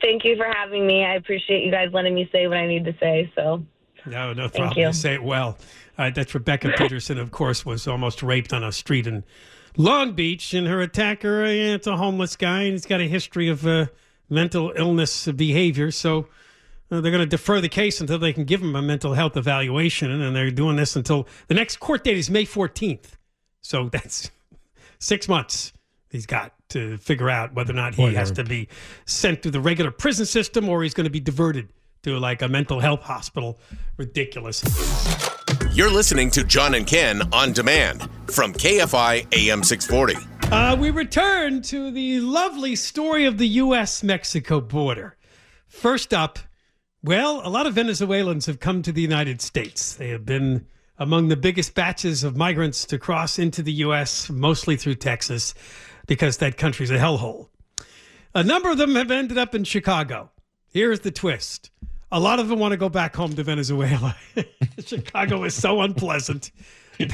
thank 0.00 0.24
you 0.24 0.36
for 0.36 0.46
having 0.46 0.86
me. 0.86 1.04
I 1.04 1.14
appreciate 1.16 1.64
you 1.64 1.70
guys 1.72 1.88
letting 1.92 2.14
me 2.14 2.28
say 2.32 2.46
what 2.46 2.56
I 2.56 2.66
need 2.68 2.84
to 2.84 2.94
say. 3.00 3.32
So, 3.34 3.64
no, 4.06 4.32
no 4.32 4.48
thank 4.48 4.54
problem. 4.54 4.78
you. 4.78 4.86
You 4.86 4.92
say 4.92 5.14
it 5.14 5.22
well. 5.22 5.58
Uh, 5.96 6.10
that's 6.10 6.34
Rebecca 6.34 6.68
Pederson, 6.68 7.18
of 7.18 7.30
course, 7.30 7.66
was 7.66 7.88
almost 7.88 8.22
raped 8.22 8.52
on 8.52 8.62
a 8.62 8.70
street 8.70 9.06
in 9.06 9.24
Long 9.76 10.12
Beach, 10.12 10.54
and 10.54 10.66
her 10.66 10.80
attacker, 10.80 11.44
uh, 11.44 11.50
yeah, 11.50 11.74
it's 11.74 11.86
a 11.86 11.96
homeless 11.96 12.36
guy, 12.36 12.62
and 12.62 12.72
he's 12.72 12.86
got 12.86 13.00
a 13.00 13.08
history 13.08 13.48
of 13.48 13.66
uh, 13.66 13.86
mental 14.28 14.72
illness 14.76 15.26
behavior. 15.26 15.90
So 15.90 16.28
uh, 16.90 17.00
they're 17.00 17.12
going 17.12 17.22
to 17.22 17.26
defer 17.26 17.60
the 17.60 17.68
case 17.68 18.00
until 18.00 18.18
they 18.18 18.32
can 18.32 18.44
give 18.44 18.62
him 18.62 18.74
a 18.74 18.82
mental 18.82 19.14
health 19.14 19.36
evaluation, 19.36 20.10
and 20.10 20.34
they're 20.34 20.50
doing 20.50 20.76
this 20.76 20.96
until 20.96 21.26
the 21.48 21.54
next 21.54 21.78
court 21.78 22.04
date 22.04 22.16
is 22.16 22.30
May 22.30 22.44
14th. 22.44 23.16
So 23.60 23.88
that's 23.92 24.30
six 24.98 25.28
months 25.28 25.72
he's 26.10 26.26
got 26.26 26.54
to 26.70 26.96
figure 26.98 27.30
out 27.30 27.54
whether 27.54 27.72
or 27.72 27.76
not 27.76 27.94
he 27.94 28.14
has 28.14 28.30
to 28.32 28.44
be 28.44 28.68
sent 29.06 29.42
to 29.42 29.50
the 29.50 29.60
regular 29.60 29.90
prison 29.90 30.26
system 30.26 30.68
or 30.68 30.82
he's 30.82 30.94
going 30.94 31.04
to 31.04 31.10
be 31.10 31.20
diverted 31.20 31.68
to 32.02 32.18
like 32.18 32.42
a 32.42 32.48
mental 32.48 32.80
health 32.80 33.02
hospital. 33.02 33.58
Ridiculous. 33.96 34.62
You're 35.72 35.90
listening 35.90 36.30
to 36.32 36.44
John 36.44 36.74
and 36.74 36.86
Ken 36.86 37.22
on 37.32 37.52
demand 37.52 38.08
from 38.26 38.52
KFI 38.52 39.32
AM 39.32 39.62
640. 39.62 40.28
Uh, 40.50 40.76
we 40.76 40.90
return 40.90 41.62
to 41.62 41.90
the 41.90 42.20
lovely 42.20 42.74
story 42.74 43.26
of 43.26 43.38
the 43.38 43.48
U.S. 43.48 44.02
Mexico 44.02 44.60
border. 44.60 45.16
First 45.66 46.14
up, 46.14 46.38
well, 47.02 47.42
a 47.44 47.50
lot 47.50 47.66
of 47.66 47.74
Venezuelans 47.74 48.46
have 48.46 48.58
come 48.58 48.82
to 48.82 48.90
the 48.90 49.02
United 49.02 49.40
States. 49.40 49.94
They 49.94 50.08
have 50.08 50.24
been 50.24 50.66
among 50.98 51.28
the 51.28 51.36
biggest 51.36 51.74
batches 51.74 52.24
of 52.24 52.36
migrants 52.36 52.84
to 52.86 52.98
cross 52.98 53.38
into 53.38 53.62
the 53.62 53.72
U.S., 53.72 54.28
mostly 54.30 54.76
through 54.76 54.96
Texas, 54.96 55.54
because 56.06 56.38
that 56.38 56.56
country's 56.56 56.90
a 56.90 56.98
hellhole. 56.98 57.50
A 58.34 58.42
number 58.42 58.70
of 58.70 58.78
them 58.78 58.94
have 58.96 59.10
ended 59.10 59.38
up 59.38 59.54
in 59.54 59.64
Chicago. 59.64 60.30
Here's 60.70 61.00
the 61.00 61.10
twist 61.10 61.70
a 62.10 62.20
lot 62.20 62.38
of 62.40 62.48
them 62.48 62.58
want 62.58 62.72
to 62.72 62.76
go 62.76 62.88
back 62.88 63.14
home 63.14 63.34
to 63.34 63.42
Venezuela. 63.42 64.16
Chicago 64.84 65.44
is 65.44 65.54
so 65.54 65.80
unpleasant. 65.80 66.50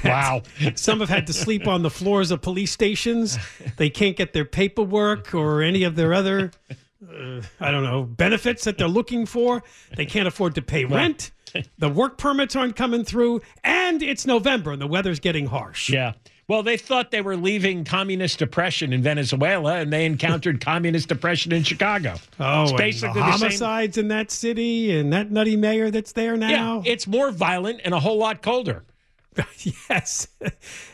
Wow. 0.03 0.41
Some 0.77 1.01
have 1.01 1.11
had 1.11 1.27
to 1.27 1.35
sleep 1.35 1.67
on 1.69 1.83
the 1.83 1.91
floors 1.91 2.31
of 2.31 2.41
police 2.41 2.73
stations. 2.73 3.37
They 3.77 3.91
can't 3.91 4.17
get 4.17 4.33
their 4.33 4.47
paperwork 4.47 5.35
or 5.35 5.61
any 5.61 5.83
of 5.83 5.95
their 5.95 6.15
other, 6.15 6.53
uh, 7.07 7.43
I 7.61 7.71
don't 7.71 7.85
know, 7.85 8.03
benefits 8.05 8.65
that 8.65 8.79
they're 8.79 8.89
looking 8.89 9.27
for. 9.27 9.63
They 9.95 10.07
can't 10.07 10.27
afford 10.27 10.55
to 10.55 10.63
pay 10.63 10.87
rent. 10.87 11.33
The 11.77 11.91
work 11.91 12.17
permits 12.17 12.57
aren't 12.57 12.77
coming 12.77 13.05
through. 13.05 13.43
And 13.63 14.03
it's 14.03 14.27
November 14.27 14.73
and 14.73 14.81
the 14.81 14.87
weather's 14.87 15.21
getting 15.21 15.49
harsh. 15.49 15.91
Yeah. 15.91 16.15
Well, 16.47 16.63
they 16.63 16.77
thought 16.77 17.11
they 17.11 17.23
were 17.23 17.37
leaving 17.37 17.85
communist 17.85 18.39
depression 18.39 18.93
in 18.93 19.03
Venezuela, 19.03 19.77
and 19.77 19.93
they 19.93 20.05
encountered 20.05 20.61
communist 20.65 21.09
depression 21.09 21.53
in 21.53 21.63
Chicago. 21.63 22.17
Oh, 22.39 22.65
it's 22.65 22.73
basically 22.73 23.21
the 23.21 23.27
the 23.27 23.33
same. 23.33 23.41
homicides 23.41 23.99
in 23.99 24.09
that 24.09 24.31
city 24.31 24.97
and 24.97 25.13
that 25.13 25.31
nutty 25.31 25.57
mayor 25.57 25.91
that's 25.91 26.13
there 26.13 26.37
now. 26.37 26.83
Yeah, 26.85 26.93
it's 26.93 27.07
more 27.07 27.31
violent 27.31 27.81
and 27.85 27.95
a 27.95 28.01
whole 28.01 28.19
lot 28.19 28.43
colder. 28.43 28.85
yes. 29.91 30.29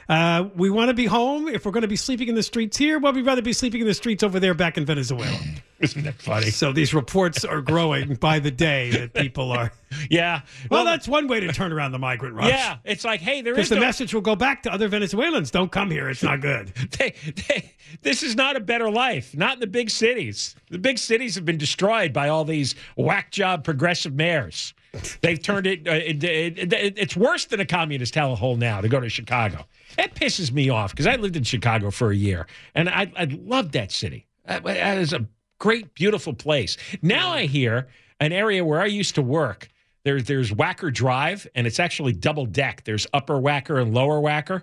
Uh, 0.09 0.49
we 0.55 0.71
want 0.71 0.89
to 0.89 0.95
be 0.95 1.07
home. 1.07 1.49
If 1.49 1.65
we're 1.65 1.73
going 1.73 1.83
to 1.83 1.89
be 1.89 1.97
sleeping 1.97 2.29
in 2.29 2.35
the 2.35 2.43
streets 2.43 2.77
here, 2.77 2.99
well, 2.99 3.13
we'd 3.13 3.27
rather 3.27 3.43
be 3.43 3.53
sleeping 3.53 3.81
in 3.81 3.87
the 3.87 3.95
streets 3.95 4.23
over 4.23 4.41
there 4.41 4.55
back 4.55 4.77
in 4.77 4.85
Venezuela. 4.87 5.39
Isn't 5.81 6.05
that 6.05 6.21
funny? 6.21 6.51
So 6.51 6.73
these 6.73 6.93
reports 6.93 7.45
are 7.45 7.61
growing 7.63 8.15
by 8.15 8.39
the 8.39 8.51
day 8.51 8.91
that 8.91 9.15
people 9.15 9.53
are. 9.53 9.73
Yeah. 10.09 10.43
Well, 10.71 10.85
that's 10.85 11.09
one 11.09 11.27
way 11.27 11.41
to 11.41 11.53
turn 11.53 11.73
around 11.73 11.91
the 11.91 11.99
migrant 11.99 12.37
rush. 12.37 12.49
Yeah, 12.49 12.77
it's 12.85 13.05
like, 13.05 13.21
hey, 13.21 13.43
there 13.43 13.55
Because 13.55 13.65
is 13.67 13.71
the 13.71 13.75
no, 13.75 13.81
message 13.81 14.15
will 14.15 14.21
go 14.21 14.37
back 14.37 14.63
to 14.63 14.73
other 14.73 14.87
Venezuelans 14.87 15.51
don't 15.51 15.73
come 15.73 15.91
here. 15.91 16.09
It's 16.09 16.23
not 16.23 16.41
good. 16.41 16.69
they, 16.97 17.15
they, 17.49 17.75
this 18.03 18.23
is 18.23 18.37
not 18.37 18.55
a 18.55 18.61
better 18.61 18.89
life. 18.89 19.37
Not 19.37 19.55
in 19.55 19.61
the 19.61 19.67
big 19.67 19.91
cities. 19.91 20.55
The 20.71 20.79
big 20.79 20.97
cities 20.97 21.35
have 21.35 21.45
been 21.45 21.59
destroyed 21.59 22.13
by 22.13 22.29
all 22.29 22.45
these 22.45 22.77
whack 22.97 23.33
job 23.33 23.65
progressive 23.65 24.15
mayors. 24.15 24.75
They've 25.23 25.41
turned 25.41 25.67
it, 25.67 25.87
uh, 25.87 25.93
it, 25.93 26.23
it, 26.25 26.73
it- 26.73 26.99
It's 26.99 27.17
worse 27.17 27.45
than 27.47 27.61
a 27.61 27.67
communist 27.67 28.15
hellhole 28.15 28.59
now 28.59 28.81
to 28.81 28.89
go 28.89 29.01
to 29.01 29.09
Chicago. 29.09 29.67
It 29.99 30.15
pisses 30.15 30.51
me 30.53 30.69
off 30.71 30.91
because 30.93 31.07
I 31.07 31.17
lived 31.17 31.37
in 31.37 31.43
Chicago 31.45 31.91
for 31.91 32.11
a 32.11 32.17
year 32.17 32.47
and 32.75 32.89
I, 32.89 33.13
I 33.17 33.25
loved 33.25 33.73
that 33.73 33.93
city. 33.93 34.27
That, 34.47 34.65
that 34.65 34.99
is 34.99 35.13
a 35.13 35.27
great, 35.59 35.95
beautiful 35.95 36.33
place. 36.33 36.77
Now 37.03 37.31
I 37.31 37.47
hear 37.47 37.89
an 38.19 38.33
area 38.33 38.65
where 38.65 38.81
I 38.81 38.87
used 38.87 39.15
to 39.17 39.23
work. 39.23 39.69
There's 40.03 40.25
there's 40.25 40.51
Wacker 40.51 40.93
Drive, 40.93 41.47
and 41.55 41.67
it's 41.67 41.79
actually 41.79 42.13
double 42.15 42.47
deck. 42.47 42.83
There's 42.85 43.07
Upper 43.13 43.35
Wacker 43.35 43.83
and 43.83 43.93
Lower 43.93 44.19
Wacker, 44.21 44.63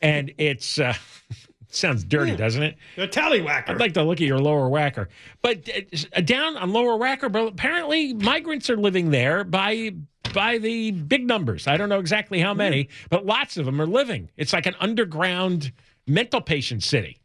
and 0.00 0.32
it's 0.38 0.78
uh, 0.78 0.94
sounds 1.70 2.04
dirty, 2.04 2.36
doesn't 2.36 2.62
it? 2.62 2.76
The 2.96 3.08
tallywhacker. 3.08 3.70
I'd 3.70 3.80
like 3.80 3.94
to 3.94 4.02
look 4.02 4.20
at 4.20 4.26
your 4.26 4.38
Lower 4.38 4.68
Wacker, 4.68 5.08
but 5.42 5.68
uh, 6.14 6.20
down 6.20 6.56
on 6.56 6.72
Lower 6.72 6.98
Wacker, 6.98 7.30
but 7.30 7.46
apparently 7.46 8.14
migrants 8.14 8.68
are 8.70 8.76
living 8.76 9.10
there 9.10 9.44
by 9.44 9.92
by 10.32 10.58
the 10.58 10.92
big 10.92 11.26
numbers. 11.26 11.66
I 11.66 11.76
don't 11.76 11.88
know 11.88 11.98
exactly 11.98 12.40
how 12.40 12.54
many, 12.54 12.88
but 13.08 13.26
lots 13.26 13.56
of 13.56 13.66
them 13.66 13.80
are 13.80 13.86
living. 13.86 14.30
It's 14.36 14.52
like 14.52 14.66
an 14.66 14.76
underground 14.80 15.72
mental 16.06 16.40
patient 16.40 16.82
city. 16.82 17.20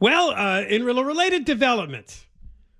Well, 0.00 0.30
uh, 0.30 0.62
in 0.62 0.82
a 0.82 0.84
related 0.84 1.44
development, 1.44 2.26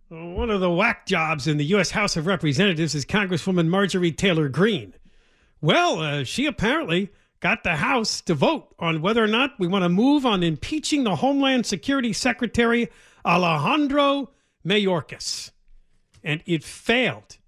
one 0.08 0.50
of 0.50 0.60
the 0.60 0.70
whack 0.70 1.06
jobs 1.06 1.46
in 1.46 1.56
the 1.56 1.64
U.S. 1.66 1.90
House 1.90 2.16
of 2.16 2.26
Representatives 2.26 2.94
is 2.94 3.04
Congresswoman 3.04 3.68
Marjorie 3.68 4.12
Taylor 4.12 4.48
Greene. 4.48 4.94
Well, 5.60 5.98
uh, 6.00 6.24
she 6.24 6.46
apparently 6.46 7.10
got 7.40 7.62
the 7.64 7.76
House 7.76 8.20
to 8.22 8.34
vote 8.34 8.74
on 8.78 9.00
whether 9.00 9.22
or 9.22 9.28
not 9.28 9.58
we 9.58 9.66
want 9.66 9.84
to 9.84 9.88
move 9.88 10.26
on 10.26 10.42
impeaching 10.42 11.04
the 11.04 11.16
Homeland 11.16 11.66
Security 11.66 12.12
Secretary 12.12 12.88
Alejandro 13.24 14.30
Mayorkas. 14.66 15.50
And 16.24 16.42
it 16.46 16.64
failed 16.64 17.38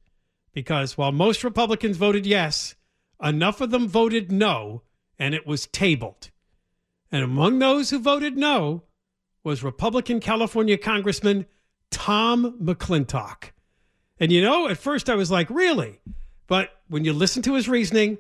because 0.52 0.96
while 0.96 1.12
most 1.12 1.42
Republicans 1.44 1.96
voted 1.96 2.26
yes, 2.26 2.74
enough 3.22 3.60
of 3.60 3.70
them 3.70 3.88
voted 3.88 4.30
no, 4.30 4.82
and 5.18 5.34
it 5.34 5.46
was 5.46 5.66
tabled. 5.66 6.30
And 7.12 7.22
among 7.22 7.58
those 7.58 7.90
who 7.90 7.98
voted 7.98 8.36
no 8.36 8.84
was 9.42 9.62
Republican 9.62 10.20
California 10.20 10.78
Congressman 10.78 11.46
Tom 11.90 12.58
McClintock. 12.62 13.50
And 14.18 14.30
you 14.30 14.42
know, 14.42 14.68
at 14.68 14.78
first 14.78 15.10
I 15.10 15.14
was 15.14 15.30
like, 15.30 15.50
really? 15.50 16.00
But 16.46 16.70
when 16.88 17.04
you 17.04 17.12
listen 17.12 17.42
to 17.42 17.54
his 17.54 17.68
reasoning, 17.68 18.18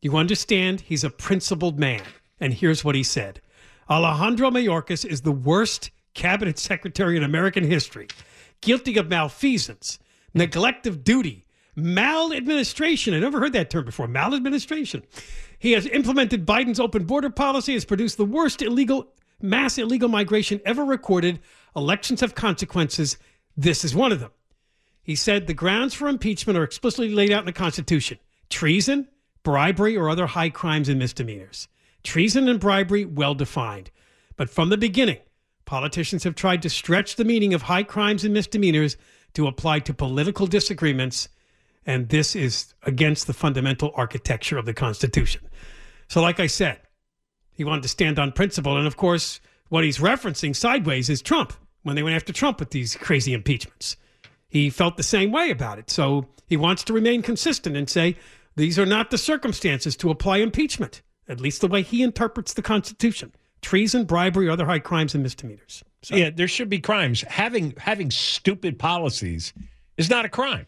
you 0.00 0.16
understand 0.16 0.82
he's 0.82 1.04
a 1.04 1.10
principled 1.10 1.78
man. 1.78 2.02
And 2.40 2.54
here's 2.54 2.84
what 2.84 2.94
he 2.94 3.02
said 3.02 3.40
Alejandro 3.90 4.50
Mayorkas 4.50 5.04
is 5.04 5.22
the 5.22 5.32
worst 5.32 5.90
cabinet 6.14 6.58
secretary 6.58 7.16
in 7.16 7.22
American 7.22 7.64
history, 7.64 8.08
guilty 8.60 8.96
of 8.98 9.08
malfeasance, 9.08 9.98
neglect 10.34 10.86
of 10.86 11.04
duty, 11.04 11.46
maladministration. 11.74 13.14
I 13.14 13.20
never 13.20 13.40
heard 13.40 13.52
that 13.54 13.70
term 13.70 13.84
before 13.84 14.08
maladministration. 14.08 15.02
He 15.58 15.72
has 15.72 15.86
implemented 15.86 16.46
Biden's 16.46 16.80
open 16.80 17.04
border 17.04 17.30
policy, 17.30 17.74
has 17.74 17.84
produced 17.84 18.16
the 18.16 18.24
worst 18.24 18.62
illegal 18.62 19.12
mass 19.40 19.78
illegal 19.78 20.08
migration 20.08 20.60
ever 20.64 20.84
recorded. 20.84 21.40
Elections 21.76 22.20
have 22.20 22.34
consequences. 22.34 23.18
This 23.56 23.84
is 23.84 23.94
one 23.94 24.12
of 24.12 24.20
them. 24.20 24.30
He 25.02 25.14
said 25.14 25.46
the 25.46 25.54
grounds 25.54 25.94
for 25.94 26.08
impeachment 26.08 26.58
are 26.58 26.62
explicitly 26.62 27.10
laid 27.10 27.32
out 27.32 27.40
in 27.40 27.46
the 27.46 27.52
Constitution 27.52 28.18
treason, 28.50 29.08
bribery 29.48 29.96
or 29.96 30.10
other 30.10 30.26
high 30.26 30.50
crimes 30.50 30.90
and 30.90 30.98
misdemeanors. 30.98 31.68
Treason 32.04 32.50
and 32.50 32.60
bribery, 32.60 33.06
well 33.06 33.34
defined. 33.34 33.90
But 34.36 34.50
from 34.50 34.68
the 34.68 34.76
beginning, 34.76 35.20
politicians 35.64 36.24
have 36.24 36.34
tried 36.34 36.60
to 36.60 36.68
stretch 36.68 37.16
the 37.16 37.24
meaning 37.24 37.54
of 37.54 37.62
high 37.62 37.82
crimes 37.82 38.24
and 38.24 38.34
misdemeanors 38.34 38.98
to 39.32 39.46
apply 39.46 39.78
to 39.78 39.94
political 39.94 40.46
disagreements, 40.46 41.30
and 41.86 42.10
this 42.10 42.36
is 42.36 42.74
against 42.82 43.26
the 43.26 43.32
fundamental 43.32 43.90
architecture 43.94 44.58
of 44.58 44.66
the 44.66 44.74
Constitution. 44.74 45.40
So, 46.08 46.20
like 46.20 46.40
I 46.40 46.46
said, 46.46 46.80
he 47.50 47.64
wanted 47.64 47.84
to 47.84 47.88
stand 47.88 48.18
on 48.18 48.32
principle. 48.32 48.76
And 48.76 48.86
of 48.86 48.98
course, 48.98 49.40
what 49.70 49.82
he's 49.82 49.96
referencing 49.96 50.54
sideways 50.54 51.08
is 51.08 51.22
Trump 51.22 51.54
when 51.84 51.96
they 51.96 52.02
went 52.02 52.16
after 52.16 52.34
Trump 52.34 52.60
with 52.60 52.68
these 52.68 52.96
crazy 52.96 53.32
impeachments. 53.32 53.96
He 54.46 54.68
felt 54.68 54.98
the 54.98 55.02
same 55.02 55.32
way 55.32 55.50
about 55.50 55.78
it. 55.78 55.88
So 55.88 56.26
he 56.46 56.58
wants 56.58 56.84
to 56.84 56.92
remain 56.92 57.22
consistent 57.22 57.78
and 57.78 57.88
say 57.88 58.16
these 58.58 58.78
are 58.78 58.86
not 58.86 59.10
the 59.10 59.18
circumstances 59.18 59.96
to 59.96 60.10
apply 60.10 60.38
impeachment, 60.38 61.02
at 61.28 61.40
least 61.40 61.60
the 61.60 61.68
way 61.68 61.82
he 61.82 62.02
interprets 62.02 62.52
the 62.52 62.62
Constitution 62.62 63.32
treason, 63.62 64.04
bribery, 64.04 64.48
other 64.48 64.66
high 64.66 64.78
crimes 64.78 65.14
and 65.14 65.22
misdemeanors. 65.22 65.82
So. 66.02 66.16
Yeah, 66.16 66.30
there 66.30 66.48
should 66.48 66.68
be 66.68 66.78
crimes. 66.78 67.22
Having 67.22 67.74
having 67.78 68.10
stupid 68.10 68.78
policies 68.78 69.52
is 69.96 70.08
not 70.08 70.24
a 70.24 70.28
crime. 70.28 70.66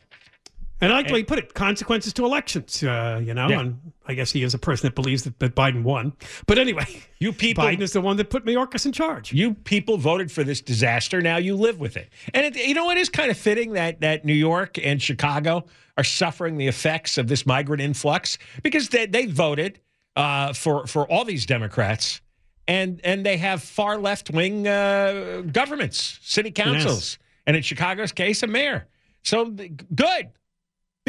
And 0.80 0.92
I 0.92 0.96
like 0.96 1.08
the 1.08 1.12
way 1.12 1.18
he 1.20 1.24
put 1.24 1.38
it: 1.38 1.52
consequences 1.52 2.12
to 2.14 2.24
elections. 2.24 2.82
Uh, 2.82 3.20
you 3.22 3.34
know, 3.34 3.48
yeah. 3.48 3.60
and 3.60 3.92
I 4.06 4.14
guess 4.14 4.32
he 4.32 4.42
is 4.42 4.54
a 4.54 4.58
person 4.58 4.86
that 4.86 4.94
believes 4.94 5.24
that, 5.24 5.38
that 5.38 5.54
Biden 5.54 5.82
won. 5.82 6.14
But 6.46 6.58
anyway, 6.58 6.86
you 7.18 7.32
people, 7.32 7.64
Biden 7.64 7.82
is 7.82 7.92
the 7.92 8.00
one 8.00 8.16
that 8.16 8.30
put 8.30 8.46
Mayorkas 8.46 8.86
in 8.86 8.92
charge. 8.92 9.32
You 9.32 9.54
people 9.54 9.98
voted 9.98 10.32
for 10.32 10.42
this 10.42 10.60
disaster. 10.60 11.20
Now 11.20 11.36
you 11.36 11.54
live 11.54 11.78
with 11.78 11.96
it. 11.96 12.10
And 12.32 12.46
it, 12.46 12.56
you 12.56 12.74
know, 12.74 12.90
it 12.90 12.98
is 12.98 13.10
kind 13.10 13.30
of 13.30 13.36
fitting 13.36 13.72
that 13.74 14.00
that 14.00 14.24
New 14.24 14.34
York 14.34 14.78
and 14.82 15.02
Chicago 15.02 15.64
are 15.98 16.04
suffering 16.04 16.56
the 16.56 16.66
effects 16.66 17.18
of 17.18 17.28
this 17.28 17.44
migrant 17.44 17.82
influx 17.82 18.38
because 18.62 18.88
they 18.88 19.04
they 19.04 19.26
voted 19.26 19.80
uh, 20.16 20.54
for 20.54 20.86
for 20.86 21.10
all 21.10 21.26
these 21.26 21.44
Democrats, 21.44 22.22
and 22.66 23.02
and 23.04 23.26
they 23.26 23.36
have 23.36 23.62
far 23.62 23.98
left 23.98 24.30
wing 24.30 24.66
uh, 24.66 25.42
governments, 25.52 26.18
city 26.22 26.50
councils, 26.50 26.86
yes. 26.86 27.18
and 27.46 27.56
in 27.56 27.62
Chicago's 27.62 28.12
case, 28.12 28.42
a 28.42 28.46
mayor. 28.46 28.86
So 29.22 29.54
good 29.94 30.30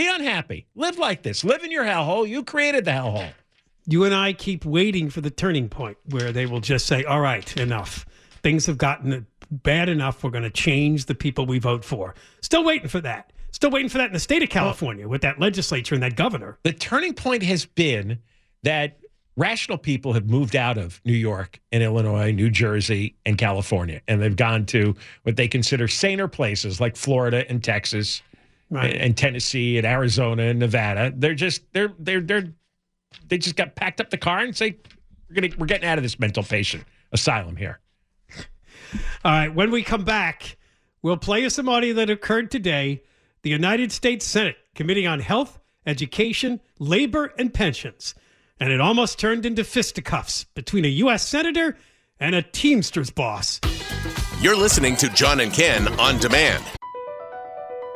be 0.01 0.07
unhappy. 0.07 0.65
Live 0.75 0.97
like 0.97 1.21
this. 1.21 1.43
Live 1.43 1.63
in 1.63 1.71
your 1.71 1.83
hellhole. 1.83 2.27
You 2.27 2.43
created 2.43 2.85
the 2.85 2.91
hellhole. 2.91 3.31
You 3.85 4.03
and 4.03 4.15
I 4.15 4.33
keep 4.33 4.65
waiting 4.65 5.09
for 5.11 5.21
the 5.21 5.29
turning 5.29 5.69
point 5.69 5.97
where 6.09 6.31
they 6.31 6.47
will 6.47 6.59
just 6.59 6.87
say, 6.87 7.03
all 7.03 7.21
right, 7.21 7.55
enough. 7.57 8.05
Things 8.41 8.65
have 8.65 8.79
gotten 8.79 9.27
bad 9.51 9.89
enough. 9.89 10.23
We're 10.23 10.31
going 10.31 10.43
to 10.43 10.49
change 10.49 11.05
the 11.05 11.13
people 11.13 11.45
we 11.45 11.59
vote 11.59 11.85
for. 11.85 12.15
Still 12.41 12.63
waiting 12.63 12.87
for 12.87 13.01
that. 13.01 13.31
Still 13.51 13.69
waiting 13.69 13.89
for 13.89 13.99
that 13.99 14.07
in 14.07 14.13
the 14.13 14.19
state 14.19 14.41
of 14.41 14.49
California 14.49 15.07
with 15.07 15.21
that 15.21 15.39
legislature 15.39 15.93
and 15.93 16.03
that 16.03 16.15
governor. 16.15 16.57
The 16.63 16.73
turning 16.73 17.13
point 17.13 17.43
has 17.43 17.65
been 17.65 18.17
that 18.63 18.97
rational 19.35 19.77
people 19.77 20.13
have 20.13 20.27
moved 20.27 20.55
out 20.55 20.79
of 20.79 20.99
New 21.05 21.13
York 21.13 21.59
and 21.71 21.83
Illinois, 21.83 22.31
New 22.31 22.49
Jersey, 22.49 23.15
and 23.25 23.37
California, 23.37 24.01
and 24.07 24.21
they've 24.21 24.35
gone 24.35 24.65
to 24.67 24.95
what 25.23 25.35
they 25.35 25.47
consider 25.47 25.87
saner 25.87 26.27
places 26.27 26.79
like 26.79 26.95
Florida 26.95 27.45
and 27.49 27.63
Texas 27.63 28.21
right. 28.71 28.95
and 28.95 29.15
Tennessee 29.15 29.77
and 29.77 29.85
Arizona 29.85 30.43
and 30.43 30.59
Nevada. 30.59 31.13
They're 31.15 31.35
just 31.35 31.61
they're 31.73 31.93
they're 31.99 32.21
they're 32.21 32.53
they 33.27 33.37
just 33.37 33.55
got 33.55 33.75
packed 33.75 34.01
up 34.01 34.09
the 34.09 34.17
car 34.17 34.39
and 34.39 34.55
say 34.55 34.77
we're 35.29 35.35
gonna 35.35 35.53
we're 35.57 35.67
getting 35.67 35.87
out 35.87 35.97
of 35.97 36.03
this 36.03 36.19
mental 36.19 36.43
patient 36.43 36.85
asylum 37.11 37.55
here. 37.55 37.79
All 39.23 39.31
right, 39.31 39.53
when 39.53 39.71
we 39.71 39.83
come 39.83 40.03
back, 40.03 40.57
we'll 41.01 41.17
play 41.17 41.41
you 41.41 41.49
some 41.49 41.69
audio 41.69 41.93
that 41.95 42.09
occurred 42.09 42.49
today. 42.49 43.03
The 43.43 43.49
United 43.49 43.91
States 43.91 44.25
Senate 44.25 44.57
Committee 44.75 45.07
on 45.07 45.19
Health, 45.19 45.59
Education, 45.85 46.61
Labor, 46.79 47.33
and 47.37 47.53
Pensions. 47.53 48.15
And 48.59 48.71
it 48.71 48.79
almost 48.79 49.17
turned 49.17 49.45
into 49.45 49.63
fisticuffs 49.63 50.43
between 50.53 50.85
a 50.85 50.89
U.S. 50.89 51.27
Senator 51.27 51.75
and 52.19 52.35
a 52.35 52.43
Teamsters 52.43 53.09
boss. 53.09 53.59
You're 54.39 54.55
listening 54.55 54.95
to 54.97 55.09
John 55.09 55.39
and 55.39 55.51
Ken 55.51 55.87
on 55.99 56.19
demand. 56.19 56.63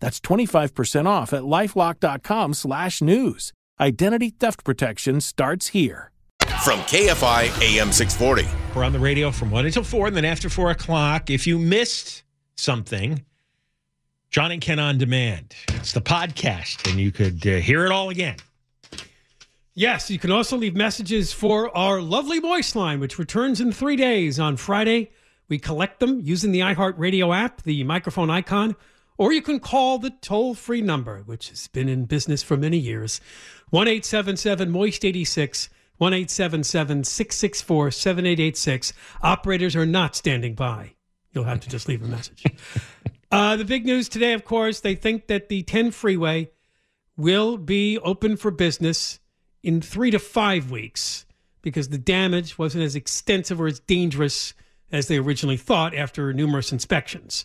That's 0.00 0.20
25% 0.20 1.06
off 1.06 1.32
at 1.32 1.42
lifelock.com 1.42 2.54
slash 2.54 3.00
news. 3.00 3.52
Identity 3.80 4.30
theft 4.30 4.64
protection 4.64 5.20
starts 5.20 5.68
here. 5.68 6.10
From 6.64 6.80
KFI 6.80 7.62
AM 7.62 7.92
640. 7.92 8.48
We're 8.74 8.84
on 8.84 8.92
the 8.92 8.98
radio 8.98 9.30
from 9.30 9.50
1 9.50 9.66
until 9.66 9.84
4, 9.84 10.08
and 10.08 10.16
then 10.16 10.24
after 10.24 10.48
4 10.48 10.70
o'clock. 10.70 11.30
If 11.30 11.46
you 11.46 11.58
missed 11.58 12.24
something, 12.56 13.24
John 14.30 14.50
and 14.50 14.60
Ken 14.60 14.78
on 14.78 14.98
Demand. 14.98 15.54
It's 15.68 15.92
the 15.92 16.00
podcast, 16.00 16.90
and 16.90 16.98
you 16.98 17.12
could 17.12 17.46
uh, 17.46 17.56
hear 17.56 17.84
it 17.86 17.92
all 17.92 18.10
again. 18.10 18.36
Yes, 19.74 20.10
you 20.10 20.18
can 20.18 20.32
also 20.32 20.56
leave 20.56 20.74
messages 20.74 21.32
for 21.32 21.74
our 21.76 22.00
lovely 22.00 22.38
voice 22.38 22.74
line, 22.74 22.98
which 22.98 23.18
returns 23.18 23.60
in 23.60 23.72
three 23.72 23.96
days 23.96 24.40
on 24.40 24.56
Friday 24.56 25.10
We 25.48 25.58
collect 25.58 26.00
them 26.00 26.20
using 26.22 26.50
the 26.50 26.60
iHeartRadio 26.60 27.36
app, 27.36 27.62
the 27.62 27.84
microphone 27.84 28.30
icon, 28.30 28.74
or 29.18 29.32
you 29.32 29.42
can 29.42 29.60
call 29.60 29.98
the 29.98 30.10
toll 30.10 30.54
free 30.54 30.80
number, 30.80 31.22
which 31.26 31.48
has 31.50 31.68
been 31.68 31.88
in 31.88 32.04
business 32.04 32.42
for 32.42 32.56
many 32.56 32.78
years 32.78 33.20
1 33.70 33.88
877 33.88 34.70
Moist 34.70 35.04
86, 35.04 35.68
1 35.98 36.12
877 36.12 37.04
664 37.04 37.90
7886. 37.90 38.92
Operators 39.22 39.76
are 39.76 39.86
not 39.86 40.14
standing 40.14 40.54
by. 40.54 40.92
You'll 41.32 41.44
have 41.44 41.60
to 41.60 41.68
just 41.68 41.88
leave 41.88 42.02
a 42.02 42.06
message. 42.06 42.44
uh, 43.30 43.56
the 43.56 43.64
big 43.64 43.84
news 43.84 44.08
today, 44.08 44.32
of 44.32 44.44
course, 44.44 44.80
they 44.80 44.94
think 44.94 45.26
that 45.26 45.48
the 45.48 45.62
10 45.62 45.90
freeway 45.90 46.50
will 47.16 47.56
be 47.56 47.98
open 47.98 48.36
for 48.36 48.50
business 48.50 49.20
in 49.62 49.80
three 49.80 50.10
to 50.10 50.18
five 50.18 50.70
weeks 50.70 51.26
because 51.62 51.88
the 51.88 51.98
damage 51.98 52.56
wasn't 52.58 52.84
as 52.84 52.94
extensive 52.94 53.60
or 53.60 53.66
as 53.66 53.80
dangerous 53.80 54.54
as 54.92 55.08
they 55.08 55.18
originally 55.18 55.56
thought 55.56 55.94
after 55.94 56.32
numerous 56.32 56.70
inspections. 56.70 57.44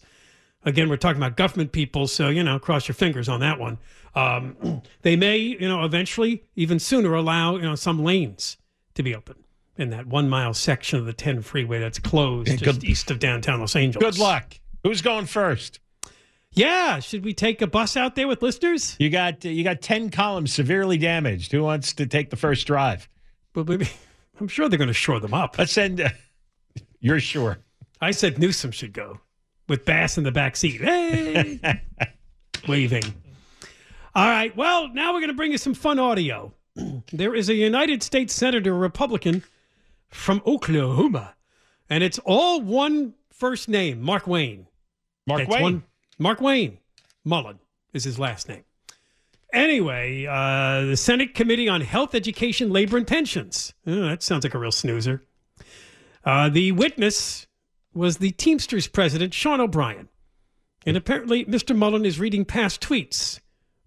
Again, 0.63 0.89
we're 0.89 0.97
talking 0.97 1.21
about 1.21 1.37
government 1.37 1.71
people, 1.71 2.07
so 2.07 2.29
you 2.29 2.43
know, 2.43 2.59
cross 2.59 2.87
your 2.87 2.95
fingers 2.95 3.27
on 3.27 3.39
that 3.39 3.59
one. 3.59 3.77
Um, 4.13 4.81
they 5.01 5.15
may, 5.15 5.37
you 5.37 5.67
know, 5.67 5.83
eventually, 5.83 6.43
even 6.55 6.77
sooner, 6.79 7.13
allow 7.15 7.55
you 7.55 7.63
know 7.63 7.75
some 7.75 8.03
lanes 8.03 8.57
to 8.93 9.03
be 9.03 9.15
open 9.15 9.35
in 9.77 9.89
that 9.89 10.05
one 10.05 10.29
mile 10.29 10.53
section 10.53 10.99
of 10.99 11.05
the 11.05 11.13
10 11.13 11.41
freeway 11.41 11.79
that's 11.79 11.97
closed 11.97 12.49
Yeah, 12.49 12.57
just 12.57 12.81
good- 12.81 12.89
east 12.89 13.09
of 13.09 13.19
downtown 13.19 13.59
Los 13.61 13.75
Angeles. 13.75 14.03
Good 14.17 14.21
luck. 14.21 14.59
Who's 14.83 15.01
going 15.01 15.25
first? 15.25 15.79
Yeah, 16.53 16.99
should 16.99 17.23
we 17.23 17.33
take 17.33 17.61
a 17.61 17.67
bus 17.67 17.95
out 17.95 18.15
there 18.15 18.27
with 18.27 18.41
listeners? 18.41 18.97
You 18.99 19.09
got 19.09 19.45
you 19.45 19.63
got 19.63 19.81
ten 19.81 20.09
columns 20.09 20.53
severely 20.53 20.97
damaged. 20.97 21.51
Who 21.53 21.63
wants 21.63 21.93
to 21.93 22.05
take 22.05 22.29
the 22.29 22.35
first 22.35 22.67
drive? 22.67 23.07
But 23.53 23.67
maybe, 23.69 23.87
I'm 24.39 24.47
sure 24.49 24.67
they're 24.67 24.77
going 24.77 24.89
to 24.89 24.93
shore 24.93 25.19
them 25.21 25.33
up. 25.33 25.57
Let's 25.57 25.71
send. 25.71 26.01
Uh, 26.01 26.09
you're 26.99 27.19
sure? 27.21 27.59
I 28.01 28.11
said 28.11 28.37
Newsom 28.37 28.71
should 28.71 28.91
go 28.93 29.21
with 29.67 29.85
Bass 29.85 30.17
in 30.17 30.23
the 30.23 30.31
back 30.31 30.55
seat. 30.55 30.81
Hey, 30.81 31.59
waving. 32.67 33.03
All 34.13 34.27
right. 34.27 34.55
Well, 34.55 34.89
now 34.89 35.13
we're 35.13 35.19
going 35.19 35.29
to 35.29 35.35
bring 35.35 35.51
you 35.51 35.57
some 35.57 35.73
fun 35.73 35.99
audio. 35.99 36.53
there 37.13 37.33
is 37.35 37.49
a 37.49 37.53
United 37.53 38.03
States 38.03 38.33
Senator 38.33 38.73
Republican 38.73 39.43
from 40.09 40.41
Oklahoma, 40.45 41.35
and 41.89 42.03
it's 42.03 42.19
all 42.25 42.61
one 42.61 43.13
first 43.31 43.69
name, 43.69 44.01
Mark 44.01 44.27
Wayne. 44.27 44.67
Mark 45.27 45.41
It's 45.41 45.49
Wayne. 45.51 45.63
one- 45.63 45.83
Mark 46.19 46.41
Wayne 46.41 46.77
Mullen 47.23 47.59
is 47.93 48.03
his 48.03 48.19
last 48.19 48.47
name. 48.49 48.63
Anyway, 49.53 50.25
uh, 50.25 50.81
the 50.85 50.95
Senate 50.95 51.33
Committee 51.33 51.67
on 51.67 51.81
Health, 51.81 52.13
Education, 52.15 52.69
Labor, 52.71 52.95
and 52.97 53.05
Pensions. 53.07 53.73
Oh, 53.87 54.01
that 54.03 54.23
sounds 54.23 54.43
like 54.45 54.53
a 54.53 54.57
real 54.59 54.71
snoozer. 54.71 55.23
Uh, 56.23 56.47
the 56.49 56.71
witness 56.73 57.47
was 57.93 58.17
the 58.17 58.31
Teamsters 58.31 58.87
president, 58.87 59.33
Sean 59.33 59.59
O'Brien. 59.59 60.09
And 60.85 60.97
apparently, 60.97 61.45
Mr. 61.45 61.75
Mullen 61.75 62.05
is 62.05 62.19
reading 62.19 62.45
past 62.45 62.81
tweets 62.81 63.39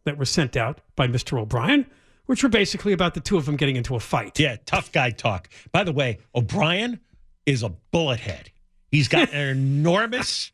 that 0.04 0.16
were 0.18 0.24
sent 0.24 0.56
out 0.56 0.80
by 0.94 1.06
Mr. 1.08 1.40
O'Brien, 1.40 1.86
which 2.26 2.42
were 2.42 2.48
basically 2.48 2.92
about 2.92 3.14
the 3.14 3.20
two 3.20 3.36
of 3.36 3.46
them 3.46 3.56
getting 3.56 3.76
into 3.76 3.94
a 3.96 4.00
fight. 4.00 4.38
Yeah, 4.38 4.56
tough 4.66 4.92
guy 4.92 5.10
talk. 5.10 5.48
By 5.72 5.84
the 5.84 5.92
way, 5.92 6.18
O'Brien 6.34 7.00
is 7.46 7.62
a 7.62 7.70
bullet 7.90 8.20
head. 8.20 8.50
He's 8.90 9.08
got 9.08 9.32
an 9.32 9.48
enormous 9.58 10.52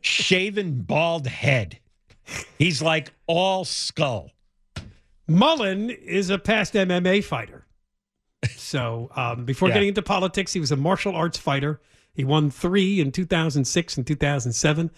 shaven 0.00 0.80
bald 0.82 1.26
head. 1.26 1.78
He's 2.58 2.80
like 2.80 3.12
all 3.26 3.64
skull. 3.64 4.30
Mullen 5.28 5.90
is 5.90 6.30
a 6.30 6.38
past 6.38 6.74
MMA 6.74 7.22
fighter. 7.24 7.66
So 8.56 9.10
um, 9.14 9.44
before 9.44 9.68
Yeah. 9.68 9.74
getting 9.74 9.88
into 9.90 10.02
politics, 10.02 10.52
he 10.52 10.60
was 10.60 10.72
a 10.72 10.76
martial 10.76 11.14
arts 11.14 11.38
fighter. 11.38 11.80
He 12.14 12.24
won 12.24 12.50
three 12.50 13.00
in 13.00 13.12
2006 13.12 13.96
and 13.96 14.06
2007. 14.06 14.90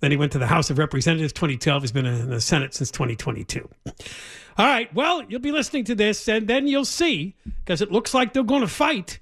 Then 0.00 0.10
he 0.10 0.16
went 0.16 0.32
to 0.32 0.38
the 0.38 0.46
House 0.46 0.70
of 0.70 0.78
Representatives 0.78 1.32
2012. 1.32 1.82
He's 1.82 1.92
been 1.92 2.06
in 2.06 2.30
the 2.30 2.40
Senate 2.40 2.74
since 2.74 2.90
2022. 2.90 3.68
All 4.56 4.66
right. 4.66 4.92
Well, 4.94 5.22
you'll 5.28 5.40
be 5.40 5.52
listening 5.52 5.84
to 5.84 5.94
this, 5.94 6.28
and 6.28 6.48
then 6.48 6.66
you'll 6.66 6.84
see 6.84 7.36
because 7.64 7.80
it 7.80 7.92
looks 7.92 8.12
like 8.14 8.32
they're 8.32 8.42
going 8.42 8.62
to 8.62 8.68
fight. 8.68 9.18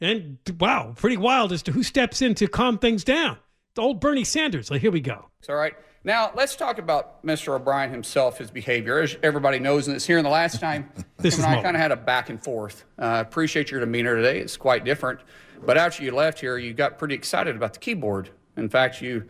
And 0.00 0.38
wow, 0.58 0.94
pretty 0.96 1.16
wild 1.16 1.52
as 1.52 1.62
to 1.64 1.72
who 1.72 1.82
steps 1.82 2.22
in 2.22 2.34
to 2.36 2.46
calm 2.48 2.78
things 2.78 3.04
down. 3.04 3.38
The 3.74 3.82
old 3.82 4.00
Bernie 4.00 4.24
Sanders. 4.24 4.66
So 4.66 4.76
here 4.76 4.90
we 4.90 5.00
go. 5.00 5.26
All 5.48 5.56
right. 5.56 5.74
Now, 6.02 6.32
let's 6.34 6.56
talk 6.56 6.78
about 6.78 7.24
Mr. 7.24 7.54
O'Brien 7.54 7.90
himself, 7.90 8.38
his 8.38 8.50
behavior. 8.50 9.00
As 9.00 9.16
everybody 9.22 9.58
knows, 9.58 9.86
and 9.86 9.94
it's 9.94 10.06
here 10.06 10.16
in 10.16 10.24
the 10.24 10.30
last 10.30 10.58
time, 10.58 10.90
This 11.18 11.34
him 11.34 11.40
is 11.40 11.46
and 11.46 11.56
I 11.56 11.62
kind 11.62 11.76
of 11.76 11.82
had 11.82 11.92
a 11.92 11.96
back 11.96 12.30
and 12.30 12.42
forth. 12.42 12.84
Uh, 12.98 13.22
appreciate 13.26 13.70
your 13.70 13.80
demeanor 13.80 14.16
today. 14.16 14.38
It's 14.38 14.56
quite 14.56 14.84
different. 14.84 15.20
But 15.64 15.76
after 15.76 16.02
you 16.02 16.12
left 16.12 16.40
here, 16.40 16.58
you 16.58 16.72
got 16.72 16.98
pretty 16.98 17.14
excited 17.14 17.54
about 17.54 17.74
the 17.74 17.80
keyboard. 17.80 18.30
In 18.56 18.68
fact, 18.68 19.00
you 19.02 19.24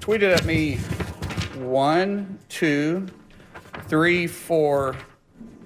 tweeted 0.00 0.34
at 0.34 0.44
me 0.44 0.76
one, 1.56 2.38
two, 2.48 3.06
three, 3.86 4.26
four, 4.26 4.96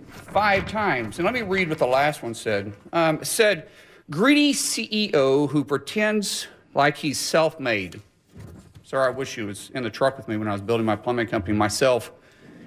five 0.08 0.68
times. 0.68 1.18
And 1.18 1.24
let 1.24 1.34
me 1.34 1.42
read 1.42 1.68
what 1.68 1.78
the 1.78 1.86
last 1.86 2.22
one 2.22 2.34
said. 2.34 2.72
Um, 2.92 3.16
it 3.16 3.26
said, 3.26 3.68
greedy 4.10 4.52
CEO 4.52 5.48
who 5.48 5.64
pretends 5.64 6.46
like 6.74 6.96
he's 6.96 7.18
self 7.18 7.58
made. 7.58 8.00
Sir, 8.82 9.00
I 9.02 9.10
wish 9.10 9.36
you 9.36 9.46
was 9.46 9.70
in 9.74 9.82
the 9.82 9.90
truck 9.90 10.16
with 10.16 10.28
me 10.28 10.36
when 10.36 10.46
I 10.46 10.52
was 10.52 10.60
building 10.60 10.86
my 10.86 10.94
plumbing 10.94 11.26
company 11.26 11.56
myself, 11.56 12.12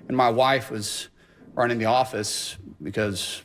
and 0.08 0.18
my 0.18 0.30
wife 0.30 0.70
was 0.70 1.08
running 1.54 1.78
the 1.78 1.86
office 1.86 2.58
because 2.84 3.44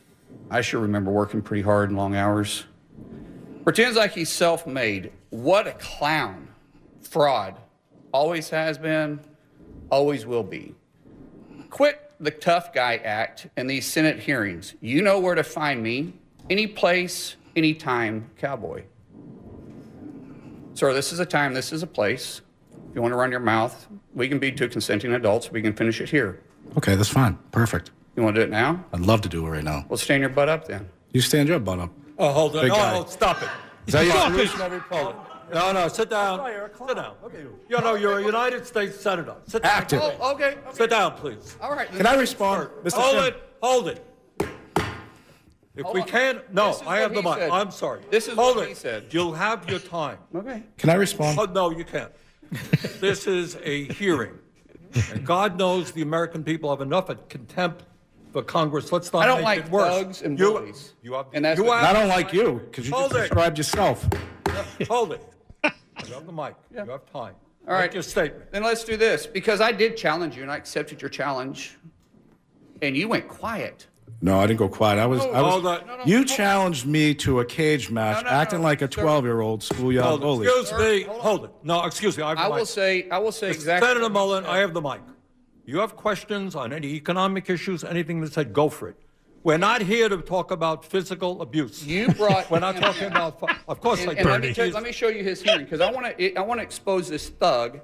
I 0.49 0.61
sure 0.61 0.81
remember 0.81 1.11
working 1.11 1.41
pretty 1.41 1.61
hard 1.61 1.89
and 1.89 1.97
long 1.97 2.15
hours. 2.15 2.65
Pretends 3.65 3.97
like 3.97 4.13
he's 4.13 4.29
self 4.29 4.67
made. 4.67 5.11
What 5.31 5.65
a 5.67 5.71
clown. 5.73 6.47
Fraud. 7.01 7.55
Always 8.11 8.49
has 8.51 8.77
been, 8.77 9.19
always 9.89 10.25
will 10.25 10.43
be. 10.43 10.75
Quit 11.69 12.11
the 12.19 12.31
tough 12.31 12.71
guy 12.73 12.97
act 12.97 13.47
in 13.57 13.67
these 13.67 13.85
Senate 13.85 14.19
hearings. 14.19 14.75
You 14.79 15.01
know 15.01 15.19
where 15.19 15.35
to 15.35 15.43
find 15.43 15.83
me. 15.83 16.13
Any 16.49 16.67
place, 16.67 17.35
anytime, 17.55 18.29
cowboy. 18.37 18.83
Sir, 20.75 20.93
this 20.93 21.11
is 21.11 21.19
a 21.19 21.25
time, 21.25 21.53
this 21.53 21.73
is 21.73 21.83
a 21.83 21.87
place. 21.87 22.41
If 22.89 22.95
you 22.95 23.01
want 23.01 23.13
to 23.13 23.17
run 23.17 23.31
your 23.31 23.39
mouth, 23.39 23.87
we 24.13 24.29
can 24.29 24.39
be 24.39 24.51
two 24.51 24.69
consenting 24.69 25.11
adults. 25.13 25.51
We 25.51 25.61
can 25.61 25.73
finish 25.73 25.99
it 25.99 26.09
here. 26.09 26.39
Okay, 26.77 26.95
that's 26.95 27.09
fine. 27.09 27.37
Perfect. 27.51 27.91
You 28.15 28.23
want 28.23 28.35
to 28.35 28.41
do 28.41 28.45
it 28.45 28.51
now? 28.51 28.85
I'd 28.93 29.01
love 29.01 29.21
to 29.21 29.29
do 29.29 29.45
it 29.45 29.49
right 29.49 29.63
now. 29.63 29.85
Well, 29.89 29.97
stand 29.97 30.21
your 30.21 30.29
butt 30.29 30.49
up 30.49 30.67
then. 30.67 30.87
You 31.11 31.21
stand 31.21 31.49
your 31.49 31.59
butt 31.59 31.79
up. 31.79 31.91
Oh, 32.17 32.31
hold 32.31 32.55
on. 32.55 32.63
Big 32.63 32.69
No, 32.71 32.75
guy. 32.77 32.93
no, 32.99 33.05
stop 33.05 33.41
it. 33.43 33.49
Is 33.87 33.93
that 33.93 34.05
Stop 34.07 34.31
solution? 34.31 34.61
it. 34.61 34.63
Every 34.63 34.79
problem. 34.79 35.15
No, 35.53 35.71
no, 35.71 35.87
sit 35.87 36.09
down. 36.09 36.39
Sit 36.87 36.95
down. 36.95 37.13
You 37.69 37.81
know, 37.81 37.93
you're 37.95 38.19
a 38.19 38.23
United 38.23 38.65
States 38.65 38.99
Senator. 38.99 39.35
Sit 39.45 39.61
down. 39.61 39.71
Active. 39.71 40.01
Oh, 40.01 40.33
okay. 40.33 40.57
Sit 40.73 40.89
down, 40.89 41.13
please. 41.13 41.55
All 41.61 41.71
right. 41.71 41.87
Can 41.91 42.07
I 42.07 42.15
respond? 42.15 42.69
Mr. 42.83 42.93
Hold 42.93 43.15
Sim- 43.15 43.23
it. 43.25 43.43
Hold 43.61 43.87
it. 43.89 44.05
If 45.75 45.83
Hold 45.83 45.95
we 45.95 46.01
on. 46.01 46.07
can't, 46.07 46.53
no, 46.53 46.79
I 46.87 46.99
have 46.99 47.13
the 47.13 47.21
he 47.21 47.27
mic. 47.27 47.37
said. 47.37 47.49
I'm 47.51 47.69
sorry. 47.69 47.99
This 48.09 48.27
is 48.27 48.35
Hold 48.35 48.55
what 48.55 48.65
it. 48.65 48.69
he 48.69 48.75
said. 48.75 49.05
You'll 49.11 49.33
have 49.33 49.69
your 49.69 49.79
time. 49.79 50.17
Okay. 50.33 50.63
Can 50.77 50.89
I 50.89 50.93
respond? 50.95 51.37
Oh, 51.37 51.43
no, 51.45 51.69
you 51.69 51.83
can't. 51.83 52.11
this 53.01 53.27
is 53.27 53.57
a 53.61 53.83
hearing. 53.93 54.39
And 55.11 55.25
God 55.25 55.57
knows 55.59 55.91
the 55.91 56.01
American 56.01 56.43
people 56.45 56.69
have 56.69 56.79
enough 56.81 57.09
of 57.09 57.27
contempt 57.27 57.83
for 58.35 58.43
Congress. 58.43 58.91
Let's 58.91 59.13
not 59.13 59.21
I 59.23 59.27
don't 59.27 59.37
make 59.37 59.45
like 59.45 59.59
it 59.59 59.69
worse. 59.71 59.93
thugs 59.93 60.21
and 60.21 60.37
you, 60.37 60.51
bullies. 60.51 60.93
You 61.01 61.13
have, 61.13 61.27
And 61.31 61.45
that's 61.45 61.57
you 61.57 61.63
what- 61.63 61.79
have, 61.79 61.95
I 61.95 61.97
don't 61.97 62.09
like 62.09 62.33
you 62.33 62.59
because 62.65 62.85
you 62.85 62.93
Hold 62.93 63.11
just 63.11 63.15
it. 63.15 63.21
described 63.29 63.57
yourself. 63.57 64.05
Hold 64.89 65.13
it. 65.13 65.23
You 66.05 66.13
have 66.13 66.25
the 66.25 66.33
mic. 66.33 66.55
You 66.71 66.79
have 66.79 67.05
time. 67.13 67.35
All 67.65 67.73
right. 67.73 67.83
Make 67.83 67.93
your 67.93 68.03
statement. 68.03 68.51
Then 68.51 68.63
let's 68.63 68.83
do 68.83 68.97
this 68.97 69.25
because 69.25 69.61
I 69.61 69.71
did 69.71 69.95
challenge 69.95 70.35
you 70.35 70.43
and 70.43 70.51
I 70.51 70.57
accepted 70.57 71.01
your 71.01 71.07
challenge, 71.09 71.77
and 72.81 72.97
you 72.97 73.07
went 73.07 73.29
quiet. 73.29 73.87
No, 74.21 74.37
I 74.37 74.45
didn't 74.45 74.59
go 74.59 74.67
quiet. 74.67 74.99
I 74.99 75.05
was. 75.05 75.21
I 75.21 75.41
was. 75.41 75.53
Hold 75.53 75.65
on. 75.67 75.81
you 76.05 76.25
challenged 76.25 76.85
me 76.85 77.15
to 77.15 77.39
a 77.39 77.45
cage 77.45 77.89
match, 77.89 78.25
No, 78.25 78.29
no, 78.29 78.35
acting 78.35 78.59
no, 78.59 78.65
like 78.65 78.81
a 78.81 78.91
sir. 78.91 79.01
twelve-year-old 79.01 79.63
schoolyard 79.63 80.05
Hold 80.05 80.19
it. 80.19 80.23
bully. 80.23 80.47
Excuse 80.47 80.79
me. 80.79 81.03
Hold 81.13 81.45
it. 81.45 81.51
No, 81.63 81.85
excuse 81.85 82.17
me. 82.17 82.23
I 82.23 82.29
have 82.29 82.37
the 82.39 82.43
I 82.43 82.47
mic. 82.49 82.57
will 82.57 82.65
say, 82.65 83.09
I 83.09 83.17
will 83.19 83.31
say 83.31 83.49
Mr. 83.49 83.53
exactly. 83.53 83.87
Senator 83.87 84.03
what 84.03 84.11
Mullen. 84.11 84.45
I 84.45 84.57
have 84.57 84.73
the 84.73 84.81
mic. 84.81 84.99
You 85.65 85.79
have 85.79 85.95
questions 85.95 86.55
on 86.55 86.71
any 86.73 86.87
economic 86.95 87.49
issues, 87.49 87.83
anything 87.83 88.21
that 88.21 88.33
said, 88.33 88.53
go 88.53 88.69
for 88.69 88.89
it. 88.89 88.95
We're 89.43 89.57
not 89.57 89.81
here 89.81 90.09
to 90.09 90.17
talk 90.17 90.51
about 90.51 90.83
physical 90.85 91.41
abuse. 91.41 91.85
You 91.85 92.07
brought. 92.13 92.49
We're 92.51 92.59
not 92.59 92.75
him 92.75 92.81
talking 92.83 93.03
in. 93.03 93.11
about. 93.11 93.41
Of 93.67 93.79
course, 93.79 94.01
And, 94.01 94.11
I 94.11 94.13
and 94.13 94.25
let, 94.29 94.41
me 94.41 94.47
do. 94.47 94.53
tell- 94.53 94.69
let 94.69 94.83
me 94.83 94.91
show 94.91 95.07
you 95.07 95.23
his 95.23 95.41
hearing 95.41 95.65
because 95.65 95.81
I 95.81 95.91
want 95.91 96.17
to. 96.17 96.35
I 96.35 96.41
want 96.41 96.59
to 96.59 96.63
expose 96.63 97.07
this 97.09 97.29
thug 97.29 97.79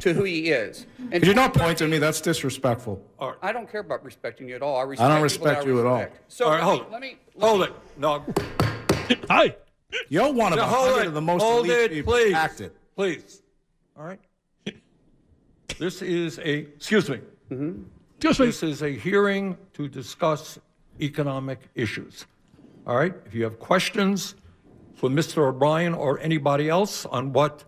to 0.00 0.12
who 0.12 0.24
he 0.24 0.50
is. 0.50 0.84
And 0.98 1.12
Could 1.12 1.26
you 1.26 1.32
not 1.32 1.54
point 1.54 1.80
at 1.80 1.88
me? 1.88 1.96
That's 1.96 2.20
disrespectful. 2.20 3.02
I 3.42 3.50
don't 3.52 3.70
care 3.70 3.80
about 3.80 4.04
respecting 4.04 4.46
you 4.48 4.56
at 4.56 4.62
all. 4.62 4.76
I 4.76 4.82
respect. 4.82 5.10
I 5.10 5.18
don't 5.18 5.26
people 5.28 5.46
that 5.46 5.50
respect 5.52 5.66
you 5.66 5.80
at 5.80 5.86
all. 5.86 6.06
So 6.28 6.44
All 6.44 6.50
right, 6.50 6.56
let 6.58 6.64
hold 6.64 6.80
me- 6.80 6.86
it. 6.86 6.92
let 6.92 7.00
me. 7.00 7.16
Hold 7.40 7.62
it. 7.62 7.72
No. 7.96 8.24
Hi. 9.30 9.56
You're 10.10 10.32
one 10.32 10.52
of 10.52 10.58
Now, 10.58 10.66
hold 10.66 10.88
hundred 10.90 11.02
it. 11.02 11.06
of 11.06 11.14
the 11.14 11.20
most 11.22 11.42
hold 11.42 11.64
elite 11.64 11.78
it, 11.78 11.90
people. 11.92 12.12
please. 12.12 12.34
Act 12.34 12.60
it. 12.60 12.76
Please. 12.94 13.40
All 13.98 14.04
right. 14.04 14.20
This 15.78 16.02
is 16.02 16.38
a. 16.38 16.58
Excuse 16.58 17.08
me. 17.10 17.20
Mm-hmm. 17.50 17.82
Excuse 18.16 18.38
me. 18.40 18.46
This 18.46 18.62
is 18.62 18.82
a 18.82 18.90
hearing 18.90 19.56
to 19.74 19.88
discuss 19.88 20.58
economic 21.00 21.60
issues. 21.74 22.26
All 22.86 22.96
right? 22.96 23.14
If 23.26 23.34
you 23.34 23.44
have 23.44 23.58
questions, 23.58 24.34
for 24.94 25.10
Mr. 25.10 25.46
O'Brien 25.48 25.92
or 25.92 26.18
anybody 26.20 26.68
else 26.70 27.04
on 27.06 27.32
what 27.32 27.64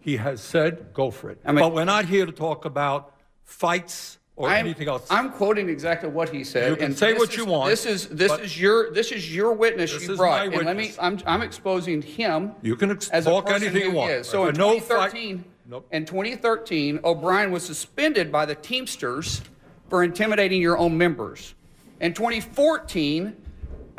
he 0.00 0.16
has 0.18 0.40
said, 0.42 0.92
go 0.92 1.10
for 1.10 1.30
it. 1.30 1.38
but 1.44 1.72
we're 1.72 1.84
not 1.84 2.04
here 2.04 2.26
to 2.26 2.32
talk 2.32 2.64
about 2.66 3.14
fights 3.44 4.18
or 4.36 4.48
I'm, 4.48 4.66
anything 4.66 4.88
else. 4.88 5.06
I'm 5.10 5.30
quoting 5.32 5.68
exactly 5.68 6.08
what 6.10 6.28
he 6.30 6.44
said. 6.44 6.70
You 6.70 6.76
can 6.76 6.84
and 6.86 6.98
say 6.98 7.12
this 7.12 7.18
what 7.20 7.30
is- 7.30 7.36
you 7.36 7.44
want, 7.46 7.70
This 7.70 7.86
is 7.86 8.08
this 8.08 8.30
but- 8.32 8.40
is 8.40 8.60
your 8.60 8.90
this 8.92 9.12
is 9.12 9.34
your 9.34 9.52
witness 9.54 9.92
This 9.92 10.06
you 10.06 10.12
is 10.12 10.18
brought. 10.18 10.48
my 10.48 10.56
and 10.56 10.66
let 10.66 10.76
me 10.76 10.84
witness. 10.88 10.98
I'm 11.00 11.18
I'm 11.26 11.42
exposing 11.42 12.00
him 12.02 12.52
You 12.62 12.76
can 12.76 12.90
ex- 12.92 13.08
as 13.10 13.26
a 13.26 13.30
talk 13.30 13.46
person 13.46 13.62
anything 13.68 13.82
who 13.82 13.88
you 13.88 13.94
want. 13.94 14.10
is. 14.12 14.26
So 14.28 14.42
in 14.46 14.52
But 14.54 14.56
no 14.58 14.68
fight- 14.80 15.12
2013, 15.12 15.44
in 15.90 16.04
2013, 16.04 17.00
O'Brien 17.04 17.50
was 17.50 17.64
suspended 17.64 18.32
by 18.32 18.46
the 18.46 18.54
Teamsters 18.54 19.42
for 19.88 20.02
intimidating 20.04 20.60
your 20.60 20.78
own 20.78 20.96
members. 20.96 21.54
In 22.00 22.14
2014, 22.14 23.36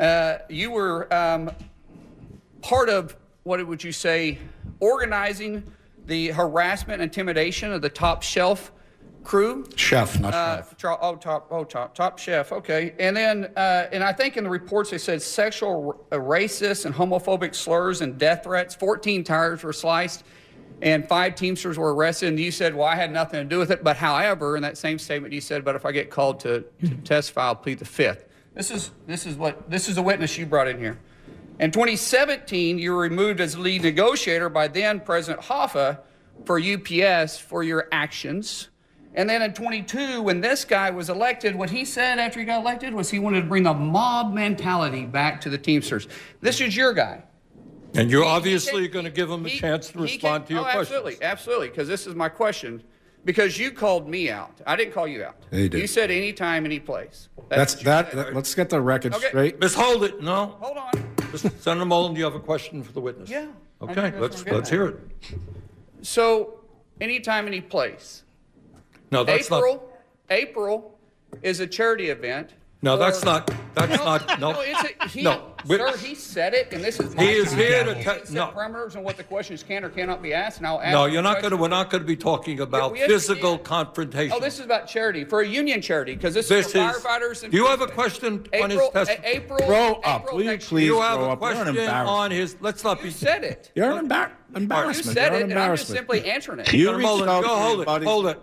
uh, 0.00 0.38
you 0.48 0.70
were 0.70 1.12
um, 1.12 1.50
part 2.60 2.88
of 2.88 3.16
what 3.44 3.64
would 3.66 3.82
you 3.82 3.92
say 3.92 4.38
organizing 4.80 5.62
the 6.06 6.28
harassment 6.28 7.00
and 7.00 7.10
intimidation 7.10 7.72
of 7.72 7.82
the 7.82 7.88
top 7.88 8.22
shelf 8.22 8.72
crew? 9.22 9.64
Chef, 9.76 10.18
not 10.18 10.34
uh, 10.34 10.56
chef. 10.56 10.76
tra- 10.76 10.98
oh 11.00 11.16
top 11.16 11.46
oh 11.50 11.62
top 11.64 11.94
top 11.94 12.18
chef 12.18 12.50
okay. 12.52 12.94
And 12.98 13.16
then 13.16 13.52
uh, 13.56 13.86
and 13.92 14.02
i 14.02 14.12
think 14.12 14.36
in 14.36 14.44
the 14.44 14.50
reports 14.50 14.90
they 14.90 14.98
said 14.98 15.22
sexual 15.22 16.00
r- 16.10 16.18
uh, 16.18 16.22
racist 16.22 16.86
and 16.86 16.94
homophobic 16.94 17.54
slurs 17.54 18.00
and 18.00 18.18
death 18.18 18.44
threats. 18.44 18.74
14 18.74 19.22
tires 19.22 19.62
were 19.62 19.72
sliced 19.72 20.24
and 20.82 21.08
five 21.08 21.34
teamsters 21.34 21.78
were 21.78 21.94
arrested 21.94 22.28
and 22.28 22.38
you 22.38 22.50
said 22.50 22.74
well 22.74 22.86
i 22.86 22.94
had 22.94 23.10
nothing 23.10 23.40
to 23.40 23.44
do 23.44 23.58
with 23.58 23.70
it 23.70 23.82
but 23.82 23.96
however 23.96 24.56
in 24.56 24.62
that 24.62 24.76
same 24.76 24.98
statement 24.98 25.32
you 25.32 25.40
said 25.40 25.64
but 25.64 25.74
if 25.74 25.86
i 25.86 25.92
get 25.92 26.10
called 26.10 26.38
to, 26.40 26.60
to 26.80 26.88
hmm. 26.88 27.02
testify 27.02 27.46
i'll 27.46 27.56
plead 27.56 27.78
the 27.78 27.84
fifth 27.84 28.26
this 28.54 28.70
is 28.70 28.90
this 29.06 29.24
is 29.24 29.36
what 29.36 29.70
this 29.70 29.88
is 29.88 29.96
a 29.96 30.02
witness 30.02 30.36
you 30.36 30.44
brought 30.44 30.68
in 30.68 30.78
here 30.78 30.98
in 31.58 31.70
2017, 31.70 32.78
you 32.78 32.92
were 32.92 33.02
removed 33.02 33.40
as 33.40 33.56
lead 33.56 33.82
negotiator 33.82 34.48
by 34.48 34.68
then 34.68 34.98
President 34.98 35.44
Hoffa 35.44 36.00
for 36.44 36.60
UPS 36.60 37.38
for 37.38 37.62
your 37.62 37.88
actions. 37.92 38.68
And 39.14 39.30
then 39.30 39.42
in 39.42 39.52
22, 39.52 40.22
when 40.22 40.40
this 40.40 40.64
guy 40.64 40.90
was 40.90 41.10
elected, 41.10 41.54
what 41.54 41.70
he 41.70 41.84
said 41.84 42.18
after 42.18 42.40
he 42.40 42.46
got 42.46 42.60
elected 42.62 42.94
was 42.94 43.10
he 43.10 43.18
wanted 43.18 43.42
to 43.42 43.46
bring 43.46 43.62
the 43.62 43.74
mob 43.74 44.32
mentality 44.32 45.04
back 45.04 45.40
to 45.42 45.50
the 45.50 45.58
Teamsters. 45.58 46.08
This 46.40 46.60
is 46.60 46.74
your 46.74 46.94
guy. 46.94 47.22
And 47.94 48.10
you're 48.10 48.22
He- 48.22 48.28
he 48.28 48.34
obviously 48.34 48.88
going 48.88 49.04
to 49.04 49.10
give 49.10 49.30
him 49.30 49.44
a 49.44 49.48
he- 49.48 49.58
chance 49.58 49.88
to 49.90 49.98
respond 49.98 50.44
can- 50.44 50.48
to 50.48 50.52
your 50.54 50.60
oh, 50.62 50.72
question. 50.72 50.80
Absolutely, 50.96 51.22
absolutely, 51.22 51.68
because 51.68 51.88
this 51.88 52.06
is 52.06 52.14
my 52.14 52.28
question. 52.28 52.82
Because 53.24 53.56
you 53.56 53.70
called 53.70 54.08
me 54.08 54.30
out. 54.30 54.60
I 54.66 54.74
didn't 54.74 54.92
call 54.92 55.06
you 55.06 55.22
out. 55.22 55.36
Yeah, 55.52 55.60
you 55.60 55.68
did. 55.68 55.80
You 55.80 55.86
said 55.86 56.10
anytime, 56.10 56.64
any 56.64 56.80
place. 56.80 57.28
That's 57.48 57.74
what 57.74 57.80
you 57.82 57.84
that, 57.84 58.12
that- 58.12 58.34
Let's 58.34 58.54
get 58.54 58.68
the 58.68 58.80
record 58.80 59.14
Okay. 59.14 59.28
straight. 59.28 59.60
Miss 59.60 59.74
Hold 59.74 60.02
it. 60.02 60.20
No. 60.20 60.56
Hold 60.60 60.76
on. 60.76 60.92
Senator 61.60 61.84
Mullen, 61.84 62.14
do 62.14 62.18
you 62.18 62.24
have 62.24 62.34
a 62.34 62.40
question 62.40 62.82
for 62.82 62.92
the 62.92 63.00
witness? 63.00 63.30
Yeah. 63.30 63.46
Okay, 63.80 64.12
let's 64.18 64.44
let's 64.46 64.70
hear 64.70 64.86
it. 64.86 64.98
So, 66.02 66.60
anytime, 67.00 67.46
any 67.46 67.60
place. 67.60 68.22
No, 69.10 69.24
that's 69.24 69.50
not. 69.50 69.58
April, 69.58 69.92
April 70.30 70.98
is 71.42 71.60
a 71.60 71.66
charity 71.66 72.10
event. 72.10 72.52
No, 72.84 72.96
that's 72.96 73.24
not. 73.24 73.48
That's 73.74 73.96
not. 74.04 74.22
No. 74.40 74.52
No, 74.52 74.60
it's 74.60 74.82
a, 75.04 75.08
he, 75.08 75.22
No, 75.22 75.52
sir, 75.66 75.96
he 75.98 76.14
said 76.16 76.52
it, 76.52 76.72
and 76.72 76.82
this 76.82 76.98
is 76.98 77.14
my 77.14 77.22
He 77.22 77.30
is 77.32 77.52
here 77.52 77.84
to 77.84 77.94
He 77.94 78.00
te- 78.02 78.10
set 78.26 78.30
no. 78.32 78.48
parameters 78.48 78.96
and 78.96 79.04
what 79.04 79.16
the 79.16 79.22
questions 79.22 79.62
can 79.62 79.84
or 79.84 79.88
cannot 79.88 80.20
be 80.20 80.34
asked, 80.34 80.58
and 80.58 80.66
I'll 80.66 80.80
ask. 80.80 80.92
No, 80.92 81.04
you're 81.04 81.22
not 81.22 81.40
going 81.40 81.52
to. 81.52 81.56
We're 81.56 81.68
not 81.68 81.90
going 81.90 82.02
to 82.02 82.06
be 82.06 82.16
talking 82.16 82.58
about 82.60 82.96
yes, 82.96 83.06
we 83.08 83.14
physical 83.14 83.56
confrontation. 83.58 84.36
Oh, 84.36 84.40
this 84.40 84.58
is 84.58 84.64
about 84.64 84.88
charity 84.88 85.24
for 85.24 85.42
a 85.42 85.46
union 85.46 85.80
charity 85.80 86.14
because 86.16 86.34
this, 86.34 86.48
This 86.48 86.66
is 86.66 86.72
for 86.72 86.78
is- 86.78 86.96
firefighters. 87.04 87.42
And 87.44 87.52
Do 87.52 87.58
you 87.58 87.66
have 87.66 87.80
a 87.82 87.86
question 87.86 88.44
on 88.60 88.70
his 88.70 88.78
April, 88.80 88.90
testimony? 88.90 89.26
A- 89.28 89.36
April, 89.36 89.58
Grow 89.66 89.88
April 89.90 90.00
up. 90.04 90.32
Will 90.32 90.40
you 90.42 90.46
next 90.50 90.68
please 90.68 90.86
you 90.86 91.00
have 91.00 91.18
grow 91.18 91.28
a 91.28 91.32
up? 91.32 91.40
You're 91.40 91.50
an 91.50 91.56
question 91.56 91.68
embarrassment. 91.68 92.08
on 92.08 92.30
his. 92.32 92.56
Let's 92.60 92.82
not 92.82 92.98
You 92.98 93.04
be. 93.04 93.10
said 93.10 93.44
it. 93.44 93.70
You're 93.76 93.92
an 93.92 94.08
embar- 94.08 94.30
You 94.50 94.56
embarrassment. 94.56 95.14
said 95.16 95.32
You're 95.32 95.40
it, 95.42 95.50
and 95.50 95.58
I'm 95.58 95.76
just 95.76 95.88
simply 95.88 96.28
answering 96.28 96.58
it. 96.60 96.72
You 96.72 96.86
Senator 96.86 96.98
reached 96.98 97.06
Mullen, 97.08 97.42
go 97.42 97.48
hold 97.48 97.80
it. 97.82 98.04
Hold 98.04 98.26
it. 98.26 98.38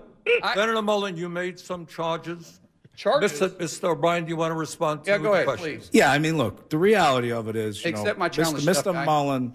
Senator 0.54 0.82
Mullen, 0.82 1.18
you 1.18 1.28
made 1.28 1.60
some 1.60 1.86
charges. 1.86 2.59
Charges. 3.00 3.32
Mr. 3.32 3.50
Mr. 3.52 3.84
O'Brien, 3.92 4.26
do 4.26 4.30
you 4.30 4.36
want 4.36 4.52
to 4.52 4.56
respond 4.56 5.06
to 5.06 5.12
Yeah, 5.12 5.18
go 5.20 5.24
the 5.24 5.32
ahead, 5.32 5.46
questions? 5.46 5.88
please. 5.88 5.98
Yeah, 5.98 6.12
I 6.12 6.20
mean, 6.20 6.38
look, 6.38 6.70
the 6.70 6.78
reality 6.78 7.32
of 7.32 7.48
it 7.48 7.56
is, 7.56 7.82
you 7.82 7.92
Accept 7.92 8.18
know, 8.18 8.20
my 8.20 8.28
challenge, 8.28 8.66
Mr. 8.66 8.74
tough 8.74 8.86
Mr. 8.86 8.94
guy. 8.94 9.06
Mullen, 9.06 9.54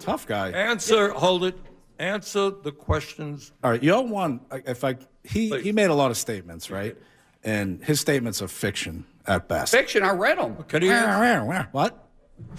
tough 0.00 0.26
guy. 0.26 0.50
Answer. 0.50 1.10
Hold 1.10 1.44
it. 1.44 1.56
Answer 2.00 2.50
the 2.50 2.72
questions. 2.72 3.52
All 3.62 3.70
right, 3.70 3.80
you're 3.80 4.02
one. 4.02 4.40
If 4.50 4.82
I 4.82 4.96
he 5.22 5.56
he 5.60 5.70
made 5.70 5.88
a 5.88 5.94
lot 5.94 6.10
of 6.10 6.16
statements, 6.16 6.68
right? 6.68 6.96
And 7.44 7.82
his 7.84 8.00
statements 8.00 8.42
are 8.42 8.48
fiction 8.48 9.06
at 9.28 9.46
best. 9.46 9.70
Fiction. 9.72 10.02
I 10.02 10.10
read 10.10 10.36
them. 10.36 10.56
Can 10.64 10.82
he 10.82 10.90
answer? 10.90 11.68
What? 11.70 12.08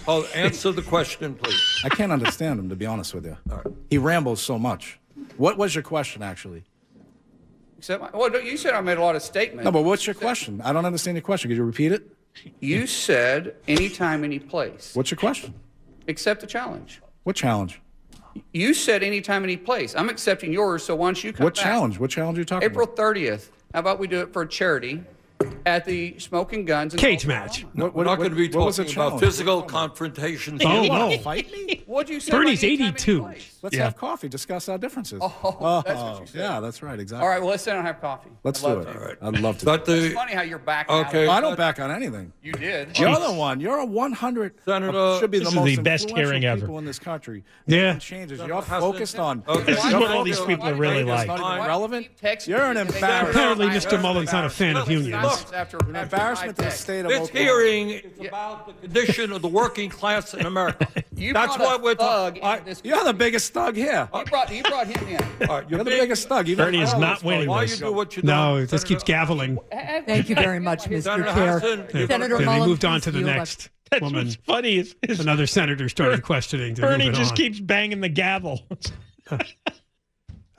Oh, 0.08 0.24
answer 0.34 0.72
the 0.72 0.82
question, 0.82 1.34
please. 1.34 1.62
I 1.84 1.90
can't 1.90 2.10
understand 2.10 2.58
him, 2.58 2.70
to 2.70 2.74
be 2.74 2.86
honest 2.86 3.12
with 3.14 3.26
you. 3.26 3.36
He 3.90 3.98
rambles 3.98 4.40
so 4.40 4.58
much. 4.58 4.98
What 5.36 5.58
was 5.58 5.74
your 5.74 5.84
question, 5.84 6.22
actually? 6.22 6.64
Except, 7.78 8.02
my, 8.02 8.10
well, 8.12 8.40
you 8.40 8.56
said 8.56 8.74
I 8.74 8.80
made 8.80 8.98
a 8.98 9.00
lot 9.00 9.14
of 9.14 9.22
statements. 9.22 9.64
No, 9.64 9.70
but 9.70 9.82
what's 9.82 10.04
your 10.04 10.14
question? 10.14 10.60
I 10.64 10.72
don't 10.72 10.84
understand 10.84 11.16
your 11.16 11.22
question. 11.22 11.48
Could 11.48 11.56
you 11.56 11.64
repeat 11.64 11.92
it? 11.92 12.10
You 12.60 12.86
said 12.88 13.54
anytime, 13.68 14.24
any 14.24 14.40
place. 14.40 14.94
What's 14.94 15.12
your 15.12 15.18
question? 15.18 15.54
Accept 16.08 16.40
the 16.40 16.46
challenge. 16.46 17.00
What 17.22 17.36
challenge? 17.36 17.80
You 18.52 18.74
said 18.74 19.02
anytime, 19.04 19.44
any 19.44 19.56
place. 19.56 19.94
I'm 19.94 20.08
accepting 20.08 20.52
yours, 20.52 20.82
so 20.82 20.96
why 20.96 21.08
don't 21.08 21.22
you 21.22 21.32
come 21.32 21.44
What 21.44 21.54
back? 21.54 21.64
challenge? 21.64 22.00
What 22.00 22.10
challenge 22.10 22.38
are 22.38 22.40
you 22.40 22.44
talking 22.44 22.66
April 22.68 22.84
about? 22.84 22.96
30th. 22.96 23.50
How 23.72 23.80
about 23.80 23.98
we 24.00 24.08
do 24.08 24.20
it 24.20 24.32
for 24.32 24.42
a 24.42 24.48
charity 24.48 25.02
at 25.68 25.84
the 25.84 26.18
Smoking 26.18 26.64
Guns? 26.64 26.94
in 26.94 26.98
Cage 27.00 27.26
match. 27.26 27.64
No, 27.74 27.88
we're 27.88 28.04
not 28.04 28.16
going 28.16 28.30
to 28.30 28.36
be 28.36 28.48
what 28.48 28.74
talking 28.74 28.84
about 28.84 28.92
challenge? 28.92 29.20
physical 29.20 29.62
confrontations. 29.62 30.62
Oh, 30.64 30.86
no. 30.86 31.18
Fight 31.18 31.50
me? 31.52 31.82
What'd 31.86 32.08
you 32.12 32.20
say? 32.20 32.30
Bernie's 32.32 32.60
about 32.62 32.68
anytime, 32.68 32.86
any 32.86 32.94
82. 32.94 33.34
Let's 33.62 33.76
Yeah. 33.76 33.84
have 33.84 33.96
coffee. 33.96 34.28
Discuss 34.28 34.68
our 34.68 34.78
differences. 34.78 35.18
Oh, 35.22 35.82
that's 35.86 36.00
what 36.00 36.20
you 36.20 36.26
said. 36.26 36.38
Yeah, 36.40 36.60
that's 36.60 36.82
right. 36.82 36.98
Exactly. 36.98 37.22
All 37.22 37.28
right, 37.28 37.40
well, 37.40 37.50
let's 37.50 37.62
sit 37.62 37.70
down 37.70 37.78
and 37.78 37.86
have 37.86 38.00
coffee. 38.00 38.30
Let's 38.44 38.60
do 38.62 38.80
it. 38.80 38.84
to. 38.84 39.16
I'd 39.22 39.38
love 39.40 39.58
to. 39.58 39.64
But 39.64 39.84
the 39.84 40.06
It's 40.06 40.14
funny 40.14 40.32
how 40.34 40.42
you're 40.42 40.58
backing 40.58 40.94
Okay. 40.96 41.26
out. 41.28 41.30
I 41.36 41.40
don't 41.40 41.56
back 41.56 41.78
on 41.80 41.90
anything. 41.90 42.32
You 42.42 42.52
did. 42.52 42.98
You're 42.98 43.18
the 43.18 43.32
one. 43.32 43.60
You're 43.60 43.78
a 43.78 43.84
100. 43.86 44.54
Senator, 44.64 45.18
should 45.20 45.30
be 45.30 45.38
this 45.40 45.48
the 45.48 45.50
is 45.50 45.54
most 45.56 45.76
the 45.76 45.82
best 45.82 46.04
influential 46.04 46.30
hearing 46.30 46.44
ever. 46.44 46.60
people 46.60 46.78
in 46.78 46.84
this 46.84 46.98
country. 46.98 47.44
Yeah. 47.66 47.98
Changes. 47.98 48.38
You're 48.40 48.62
Hassan- 48.62 48.80
focused 48.80 49.18
on. 49.18 49.42
Okay. 49.46 49.72
This 49.74 49.84
is 49.84 49.92
what 49.92 50.10
all 50.10 50.24
these 50.24 50.40
on 50.40 50.46
people 50.46 50.72
really 50.72 51.04
like. 51.04 51.26
Not 51.26 51.38
even 51.40 51.66
relevant. 51.66 52.08
Texting 52.22 52.48
You're 52.48 52.64
an 52.64 52.74
me, 52.74 52.80
and 52.82 52.90
they 52.90 52.94
embarrassment. 52.96 53.30
Apparently, 53.36 53.66
Mr. 53.66 53.90
heard 53.92 54.02
Mullen's 54.02 54.32
not 54.32 54.44
a 54.44 54.50
fan 54.50 54.76
of 54.76 54.90
unions. 54.90 55.46
After- 55.58 55.76
after 55.78 55.90
An 55.90 55.96
embarrassment 55.96 56.56
to 56.56 56.62
the 56.64 56.70
state 56.70 57.00
of 57.04 57.08
This 57.10 57.20
Oklahoma. 57.28 57.40
hearing 57.44 57.90
is 57.90 58.26
about 58.26 58.66
the 58.66 58.72
condition 58.74 59.32
of 59.32 59.42
the 59.42 59.48
working 59.48 59.90
class 59.90 60.34
in 60.34 60.46
America. 60.46 60.86
You 61.18 61.32
That's 61.32 61.58
what 61.58 61.82
we're 61.82 61.96
talking. 61.96 62.40
into 62.44 62.64
this- 62.64 62.80
You're 62.84 63.02
the 63.02 63.12
biggest 63.12 63.52
thug 63.52 63.74
here. 63.74 64.08
You 64.14 64.24
brought, 64.26 64.54
you 64.54 64.62
brought 64.62 64.86
him 64.86 65.08
in. 65.08 65.48
All 65.50 65.56
right, 65.58 65.68
You're 65.68 65.78
the 65.80 65.84
being- 65.86 66.00
biggest 66.02 66.28
thug. 66.28 66.48
Even 66.48 66.64
Bernie 66.66 66.80
is 66.80 66.94
not 66.94 67.24
winning 67.24 67.48
Why 67.48 67.62
you 67.62 67.68
this. 67.68 67.80
do 67.80 67.92
what 67.92 68.14
you 68.14 68.22
do? 68.22 68.28
No, 68.28 68.56
it 68.58 68.70
just 68.70 68.86
keeps 68.86 69.02
gaveling. 69.02 69.58
Thank 70.06 70.28
you 70.28 70.36
very 70.36 70.60
much, 70.60 70.84
Mr. 70.84 71.02
Senator 71.02 71.32
Chair. 71.32 71.58
Hassan, 71.58 71.78
you 71.92 72.06
Senator 72.06 72.28
Then 72.36 72.38
they 72.38 72.44
Mullen, 72.44 72.68
moved 72.68 72.84
on 72.84 73.00
to 73.00 73.10
the 73.10 73.18
yield 73.18 73.30
up. 73.30 73.36
next 73.38 73.68
That's 73.90 74.00
woman. 74.02 74.26
what's 74.26 74.36
funny 74.36 74.76
is, 74.78 74.94
is 75.02 75.18
Another 75.18 75.48
senator 75.48 75.88
started 75.88 76.22
questioning. 76.22 76.76
To 76.76 76.82
Bernie 76.82 77.06
move 77.06 77.14
just 77.16 77.32
on. 77.32 77.36
keeps 77.36 77.58
banging 77.58 78.00
the 78.00 78.08
gavel. 78.08 78.60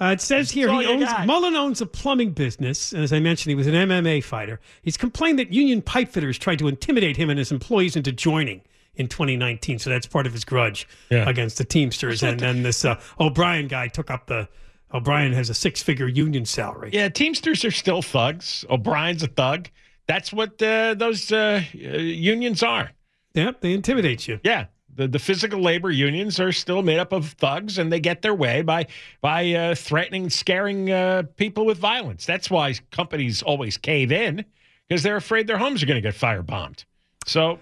Uh, 0.01 0.11
it 0.13 0.21
says 0.21 0.51
here 0.51 0.71
he 0.71 0.85
owns 0.85 1.03
got. 1.05 1.25
Mullen 1.27 1.55
owns 1.55 1.81
a 1.81 1.85
plumbing 1.85 2.31
business, 2.31 2.93
and 2.93 3.03
as 3.03 3.11
I 3.11 3.19
mentioned, 3.19 3.51
he 3.51 3.55
was 3.55 3.67
an 3.67 3.73
MMA 3.73 4.23
fighter. 4.23 4.59
He's 4.81 4.95
complained 4.97 5.39
that 5.39 5.51
union 5.51 5.81
pipefitters 5.81 6.37
tried 6.39 6.59
to 6.59 6.67
intimidate 6.67 7.17
him 7.17 7.29
and 7.29 7.37
his 7.37 7.51
employees 7.51 7.95
into 7.95 8.11
joining 8.11 8.61
in 8.95 9.07
2019. 9.07 9.79
So 9.79 9.89
that's 9.89 10.07
part 10.07 10.25
of 10.25 10.33
his 10.33 10.45
grudge 10.45 10.87
Yeah. 11.09 11.27
against 11.29 11.57
the 11.57 11.63
Teamsters. 11.65 12.23
and 12.23 12.39
then 12.39 12.63
this 12.63 12.85
uh, 12.85 12.99
O'Brien 13.19 13.67
guy 13.67 13.87
took 13.89 14.09
up 14.09 14.27
the. 14.27 14.47
O'Brien 14.93 15.33
has 15.33 15.49
a 15.51 15.53
six-figure 15.53 16.07
union 16.07 16.45
salary. 16.45 16.89
yeah, 16.91 17.09
Teamsters 17.09 17.63
are 17.63 17.69
still 17.71 18.01
thugs. 18.01 18.65
O'Brien's 18.71 19.21
a 19.21 19.27
thug. 19.27 19.69
That's 20.07 20.33
what 20.33 20.59
uh, 20.63 20.95
those 20.95 21.31
uh, 21.31 21.61
uh, 21.75 21.77
unions 21.97 22.63
are. 22.63 22.91
Yep, 23.35 23.61
they 23.61 23.73
intimidate 23.73 24.27
you. 24.27 24.39
Yeah. 24.43 24.65
The, 24.99 25.07
the 25.07 25.17
physical 25.17 25.61
labor 25.61 25.91
unions 25.91 26.41
are 26.41 26.51
still 26.51 26.83
made 26.83 26.99
up 26.99 27.13
of 27.13 27.29
thugs, 27.29 27.77
and 27.77 27.89
they 27.89 28.01
get 28.01 28.21
their 28.21 28.35
way 28.35 28.61
by 28.61 28.87
by 29.21 29.49
uh, 29.53 29.73
threatening, 29.73 30.29
scaring 30.29 30.91
uh, 30.91 31.23
people 31.37 31.65
with 31.65 31.77
violence. 31.77 32.25
That's 32.25 32.49
why 32.49 32.73
companies 32.91 33.41
always 33.41 33.77
cave 33.77 34.11
in 34.11 34.43
because 34.89 35.01
they're 35.01 35.15
afraid 35.15 35.47
their 35.47 35.57
homes 35.57 35.81
are 35.81 35.85
going 35.85 35.95
to 35.95 36.01
get 36.01 36.15
firebombed. 36.15 36.83
So 37.25 37.59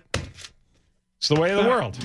it's 1.19 1.28
the 1.30 1.39
way 1.39 1.52
of 1.52 1.63
the 1.63 1.69
world. 1.69 1.95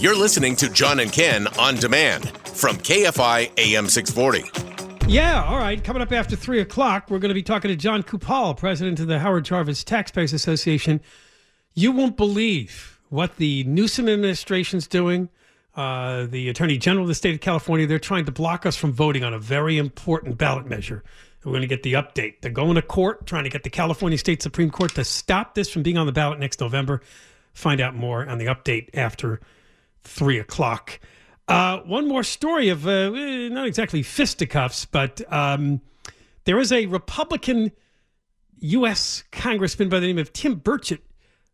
You're 0.00 0.16
listening 0.16 0.56
to 0.56 0.70
John 0.70 1.00
and 1.00 1.12
Ken 1.12 1.48
on 1.58 1.74
demand 1.74 2.30
from 2.30 2.78
KFI 2.78 3.50
AM 3.58 3.88
640. 3.88 5.06
Yeah, 5.06 5.44
all 5.44 5.58
right. 5.58 5.84
Coming 5.84 6.00
up 6.00 6.12
after 6.12 6.34
three 6.34 6.60
o'clock, 6.60 7.10
we're 7.10 7.18
going 7.18 7.28
to 7.28 7.34
be 7.34 7.42
talking 7.42 7.68
to 7.68 7.76
Jon 7.76 8.02
Coupal, 8.02 8.56
president 8.56 9.00
of 9.00 9.06
the 9.06 9.18
Howard 9.18 9.44
Jarvis 9.44 9.84
Taxpayers 9.84 10.32
Association. 10.32 11.02
You 11.74 11.92
won't 11.92 12.16
believe 12.16 12.91
what 13.12 13.36
the 13.36 13.62
Newsom 13.64 14.08
administration's 14.08 14.86
doing. 14.86 15.28
Uh, 15.76 16.24
the 16.24 16.48
Attorney 16.48 16.78
General 16.78 17.04
of 17.04 17.08
the 17.08 17.14
state 17.14 17.34
of 17.34 17.42
California, 17.42 17.86
they're 17.86 17.98
trying 17.98 18.24
to 18.24 18.32
block 18.32 18.64
us 18.64 18.74
from 18.74 18.90
voting 18.90 19.22
on 19.22 19.34
a 19.34 19.38
very 19.38 19.76
important 19.76 20.38
ballot 20.38 20.66
measure. 20.66 21.04
We're 21.44 21.52
going 21.52 21.60
to 21.60 21.66
get 21.66 21.82
the 21.82 21.92
update. 21.92 22.40
They're 22.40 22.50
going 22.50 22.74
to 22.76 22.82
court, 22.82 23.26
trying 23.26 23.44
to 23.44 23.50
get 23.50 23.64
the 23.64 23.70
California 23.70 24.16
State 24.16 24.42
Supreme 24.42 24.70
Court 24.70 24.94
to 24.94 25.04
stop 25.04 25.54
this 25.54 25.68
from 25.68 25.82
being 25.82 25.98
on 25.98 26.06
the 26.06 26.12
ballot 26.12 26.38
next 26.38 26.58
November. 26.58 27.02
Find 27.52 27.82
out 27.82 27.94
more 27.94 28.26
on 28.26 28.38
the 28.38 28.46
update 28.46 28.88
after 28.94 29.40
3 30.04 30.38
o'clock. 30.38 30.98
Uh, 31.48 31.80
one 31.80 32.08
more 32.08 32.22
story 32.22 32.70
of 32.70 32.86
uh, 32.86 33.10
not 33.10 33.66
exactly 33.66 34.02
fisticuffs, 34.02 34.86
but 34.86 35.20
um, 35.30 35.82
there 36.44 36.58
is 36.58 36.72
a 36.72 36.86
Republican 36.86 37.72
U.S. 38.60 39.24
Congressman 39.32 39.90
by 39.90 40.00
the 40.00 40.06
name 40.06 40.18
of 40.18 40.32
Tim 40.32 40.58
Burchett 40.58 41.00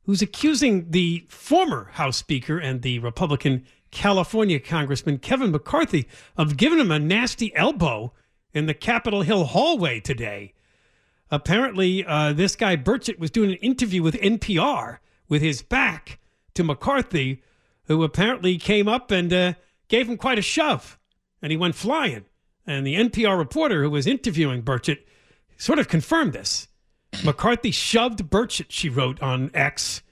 who's 0.09 0.23
accusing 0.23 0.91
the 0.91 1.23
former 1.29 1.91
House 1.93 2.17
Speaker 2.17 2.57
and 2.57 2.81
the 2.81 2.99
Republican 3.01 3.67
California 3.91 4.59
Congressman 4.59 5.19
Kevin 5.19 5.51
McCarthy 5.51 6.09
of 6.35 6.57
giving 6.57 6.79
him 6.79 6.91
a 6.91 6.99
nasty 6.99 7.55
elbow 7.55 8.15
in 8.55 8.65
the 8.65 8.73
Capitol 8.73 9.21
Hill 9.21 9.45
hallway 9.45 10.01
today. 10.01 10.55
Apparently, 11.31 12.07
uh, 12.07 12.33
this 12.33 12.57
guy 12.57 12.75
Burchett 12.75 13.19
was 13.19 13.31
doing 13.31 13.51
an 13.51 13.59
interview 13.59 14.03
with 14.03 14.15
NPR 14.15 15.01
with 15.29 15.43
his 15.43 15.61
back 15.61 16.19
to 16.55 16.65
McCarthy, 16.65 17.43
who 17.85 18.03
apparently 18.03 18.57
came 18.57 18.89
up 18.89 19.11
and 19.11 19.31
uh, 19.31 19.53
gave 19.89 20.09
him 20.09 20.17
quite 20.17 20.39
a 20.39 20.43
shove, 20.43 20.99
and 21.43 21.51
he 21.51 21.59
went 21.59 21.75
flying. 21.75 22.25
And 22.67 22.87
the 22.87 22.95
NPR 22.95 23.37
reporter 23.37 23.83
who 23.83 23.91
was 23.91 24.07
interviewing 24.07 24.63
Burchett 24.63 25.01
sort 25.59 25.79
of 25.79 25.87
confirmed 25.87 26.33
this. 26.33 26.68
McCarthy 27.25 27.71
shoved 27.71 28.31
Burchett, 28.31 28.67
she 28.69 28.89
wrote 28.89 29.21
on 29.23 29.51
X. 29.55 30.03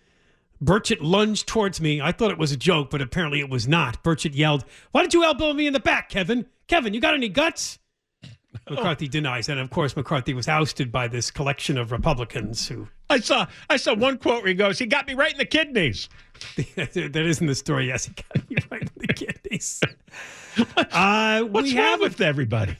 Burchett 0.62 0.98
lunged 1.00 1.46
towards 1.46 1.80
me. 1.80 2.00
I 2.00 2.12
thought 2.12 2.30
it 2.30 2.38
was 2.38 2.52
a 2.52 2.56
joke, 2.56 2.90
but 2.90 3.02
apparently 3.02 3.40
it 3.40 3.50
was 3.50 3.68
not. 3.68 4.02
Burchett 4.02 4.34
yelled, 4.34 4.64
Why 4.92 5.02
did 5.02 5.14
you 5.14 5.22
elbow 5.22 5.52
me 5.52 5.66
in 5.66 5.72
the 5.72 5.80
back, 5.80 6.08
Kevin? 6.08 6.46
Kevin, 6.66 6.94
you 6.94 7.00
got 7.00 7.14
any 7.14 7.28
guts? 7.28 7.78
McCarthy 8.70 9.06
denies 9.06 9.46
that. 9.46 9.58
Of 9.58 9.70
course, 9.70 9.94
McCarthy 9.96 10.34
was 10.34 10.48
ousted 10.48 10.90
by 10.90 11.08
this 11.08 11.30
collection 11.30 11.76
of 11.76 11.92
Republicans 11.92 12.66
who. 12.66 12.88
I 13.08 13.20
saw 13.20 13.46
I 13.70 13.76
saw 13.76 13.94
one 13.94 14.18
quote 14.18 14.42
where 14.42 14.48
he 14.48 14.54
goes, 14.54 14.78
"He 14.78 14.86
got 14.86 15.06
me 15.06 15.14
right 15.14 15.30
in 15.30 15.38
the 15.38 15.44
kidneys." 15.44 16.08
that 16.76 16.96
isn't 16.96 17.46
the 17.46 17.54
story. 17.54 17.86
Yes, 17.86 18.06
he 18.06 18.14
got 18.14 18.50
me 18.50 18.56
right 18.70 18.82
in 18.82 18.90
the 18.96 19.14
kidneys. 19.14 19.80
Uh, 20.90 21.42
What's 21.42 21.70
we 21.70 21.76
wrong 21.76 21.86
have, 21.86 22.00
with 22.00 22.22
everybody? 22.22 22.78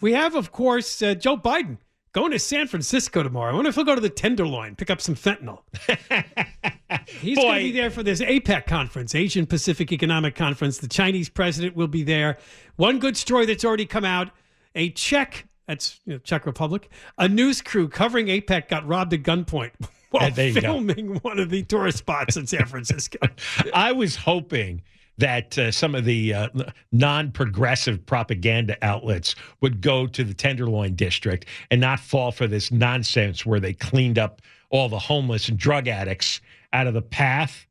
We 0.00 0.14
have, 0.14 0.34
of 0.34 0.52
course, 0.52 1.02
uh, 1.02 1.12
Joe 1.12 1.36
Biden 1.36 1.76
going 2.18 2.32
to 2.32 2.38
San 2.38 2.66
Francisco 2.66 3.22
tomorrow. 3.22 3.52
I 3.52 3.54
wonder 3.54 3.68
if 3.68 3.76
he'll 3.76 3.84
go 3.84 3.94
to 3.94 4.00
the 4.00 4.10
Tenderloin, 4.10 4.74
pick 4.74 4.90
up 4.90 5.00
some 5.00 5.14
fentanyl. 5.14 5.60
He's 7.20 7.38
going 7.38 7.54
to 7.54 7.60
be 7.60 7.70
there 7.70 7.90
for 7.90 8.02
this 8.02 8.20
APEC 8.20 8.66
conference, 8.66 9.14
Asian 9.14 9.46
Pacific 9.46 9.92
Economic 9.92 10.34
Conference. 10.34 10.78
The 10.78 10.88
Chinese 10.88 11.28
president 11.28 11.76
will 11.76 11.86
be 11.86 12.02
there. 12.02 12.38
One 12.76 12.98
good 12.98 13.16
story 13.16 13.46
that's 13.46 13.64
already 13.64 13.86
come 13.86 14.04
out: 14.04 14.30
a 14.74 14.90
Czech, 14.90 15.46
that's 15.68 16.00
you 16.06 16.14
know, 16.14 16.18
Czech 16.18 16.44
Republic, 16.44 16.90
a 17.18 17.28
news 17.28 17.62
crew 17.62 17.88
covering 17.88 18.26
APEC 18.26 18.68
got 18.68 18.86
robbed 18.86 19.14
at 19.14 19.22
gunpoint 19.22 19.70
while 20.10 20.30
there 20.32 20.48
you 20.48 20.54
go. 20.54 20.60
filming 20.60 21.18
one 21.18 21.38
of 21.38 21.50
the 21.50 21.62
tourist 21.62 21.98
spots 21.98 22.36
in 22.36 22.48
San 22.48 22.66
Francisco. 22.66 23.18
I 23.72 23.92
was 23.92 24.16
hoping 24.16 24.82
that 25.18 25.58
uh, 25.58 25.70
some 25.70 25.94
of 25.94 26.04
the 26.04 26.32
uh, 26.32 26.48
non-progressive 26.92 28.04
propaganda 28.06 28.76
outlets 28.82 29.34
would 29.60 29.80
go 29.80 30.06
to 30.06 30.24
the 30.24 30.34
Tenderloin 30.34 30.94
district 30.94 31.46
and 31.70 31.80
not 31.80 32.00
fall 32.00 32.30
for 32.32 32.46
this 32.46 32.70
nonsense 32.70 33.44
where 33.44 33.60
they 33.60 33.72
cleaned 33.72 34.18
up 34.18 34.40
all 34.70 34.88
the 34.88 34.98
homeless 34.98 35.48
and 35.48 35.58
drug 35.58 35.88
addicts 35.88 36.40
out 36.72 36.86
of 36.86 36.94
the 36.94 37.02
path 37.02 37.66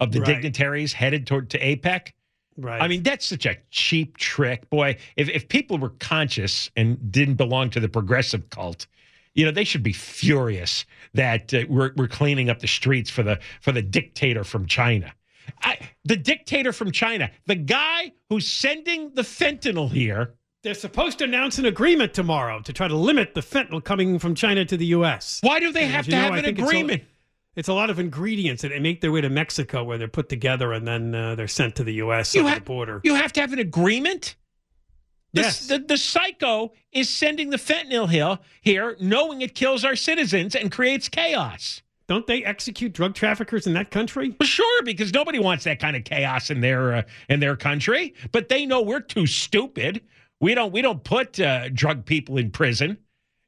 of 0.00 0.12
the 0.12 0.20
Right. 0.20 0.26
dignitaries 0.34 0.92
headed 0.92 1.26
toward 1.26 1.50
to 1.50 1.58
APEC. 1.58 2.12
Right. 2.56 2.82
I 2.82 2.88
mean, 2.88 3.02
that's 3.02 3.24
such 3.24 3.46
a 3.46 3.56
cheap 3.70 4.18
trick, 4.18 4.68
boy. 4.68 4.96
If 5.16 5.28
if 5.30 5.48
people 5.48 5.78
were 5.78 5.90
conscious 5.90 6.70
and 6.76 7.10
didn't 7.10 7.36
belong 7.36 7.70
to 7.70 7.80
the 7.80 7.88
progressive 7.88 8.50
cult, 8.50 8.86
you 9.34 9.44
know, 9.46 9.50
they 9.52 9.64
should 9.64 9.82
be 9.82 9.92
furious 9.92 10.84
that 11.14 11.54
uh, 11.54 11.62
we're 11.68 11.92
we're 11.96 12.08
cleaning 12.08 12.50
up 12.50 12.58
the 12.58 12.66
streets 12.66 13.08
for 13.08 13.22
the 13.22 13.38
for 13.62 13.72
the 13.72 13.80
dictator 13.82 14.44
from 14.44 14.66
China. 14.66 15.12
I, 15.62 15.78
the 16.04 16.16
dictator 16.16 16.72
from 16.72 16.90
China, 16.92 17.30
the 17.46 17.54
guy 17.56 18.12
who's 18.28 18.46
sending 18.48 19.14
the 19.14 19.22
fentanyl 19.22 19.90
here. 19.90 20.34
They're 20.62 20.74
supposed 20.74 21.18
to 21.18 21.24
announce 21.24 21.58
an 21.58 21.64
agreement 21.64 22.12
tomorrow 22.12 22.60
to 22.60 22.72
try 22.72 22.86
to 22.86 22.94
limit 22.96 23.32
the 23.34 23.40
fentanyl 23.40 23.82
coming 23.82 24.18
from 24.18 24.34
China 24.34 24.64
to 24.66 24.76
the 24.76 24.86
U.S. 24.86 25.38
Why 25.42 25.58
do 25.58 25.72
they 25.72 25.84
And 25.84 25.92
have 25.92 26.04
to 26.04 26.10
know, 26.10 26.18
have 26.18 26.32
I 26.34 26.38
an 26.38 26.44
think 26.44 26.58
it's 26.58 26.66
a- 26.66 26.68
agreement? 26.68 27.02
It's 27.56 27.68
a 27.68 27.72
lot 27.74 27.90
of 27.90 27.98
ingredients 27.98 28.62
that 28.62 28.70
make 28.80 29.00
their 29.00 29.10
way 29.10 29.22
to 29.22 29.28
Mexico, 29.30 29.82
where 29.82 29.98
they're 29.98 30.06
put 30.06 30.28
together 30.28 30.72
and 30.72 30.86
then 30.86 31.14
uh, 31.14 31.34
they're 31.34 31.48
sent 31.48 31.76
to 31.76 31.84
the 31.84 31.94
U.S. 31.94 32.34
You 32.34 32.42
over 32.42 32.50
ha- 32.50 32.54
the 32.56 32.60
border. 32.60 33.00
You 33.04 33.14
have 33.16 33.32
to 33.32 33.40
have 33.40 33.52
an 33.52 33.58
agreement. 33.58 34.36
The, 35.32 35.42
Yes. 35.42 35.66
the, 35.66 35.78
the 35.78 35.96
psycho 35.96 36.72
is 36.92 37.08
sending 37.08 37.50
the 37.50 37.56
fentanyl 37.56 38.08
here, 38.10 38.38
here, 38.62 38.96
knowing 39.00 39.40
it 39.42 39.54
kills 39.54 39.84
our 39.84 39.96
citizens 39.96 40.54
and 40.54 40.70
creates 40.70 41.08
chaos. 41.08 41.82
Don't 42.10 42.26
they 42.26 42.42
execute 42.42 42.92
drug 42.92 43.14
traffickers 43.14 43.68
in 43.68 43.74
that 43.74 43.92
country? 43.92 44.34
Well, 44.40 44.44
sure, 44.48 44.82
because 44.82 45.14
nobody 45.14 45.38
wants 45.38 45.62
that 45.62 45.78
kind 45.78 45.94
of 45.94 46.02
chaos 46.02 46.50
in 46.50 46.60
their 46.60 46.92
uh, 46.92 47.02
in 47.28 47.38
their 47.38 47.54
country. 47.54 48.14
But 48.32 48.48
they 48.48 48.66
know 48.66 48.82
we're 48.82 48.98
too 48.98 49.28
stupid. 49.28 50.02
We 50.40 50.56
don't 50.56 50.72
we 50.72 50.82
don't 50.82 51.04
put 51.04 51.38
uh, 51.38 51.68
drug 51.68 52.04
people 52.04 52.36
in 52.36 52.50
prison, 52.50 52.98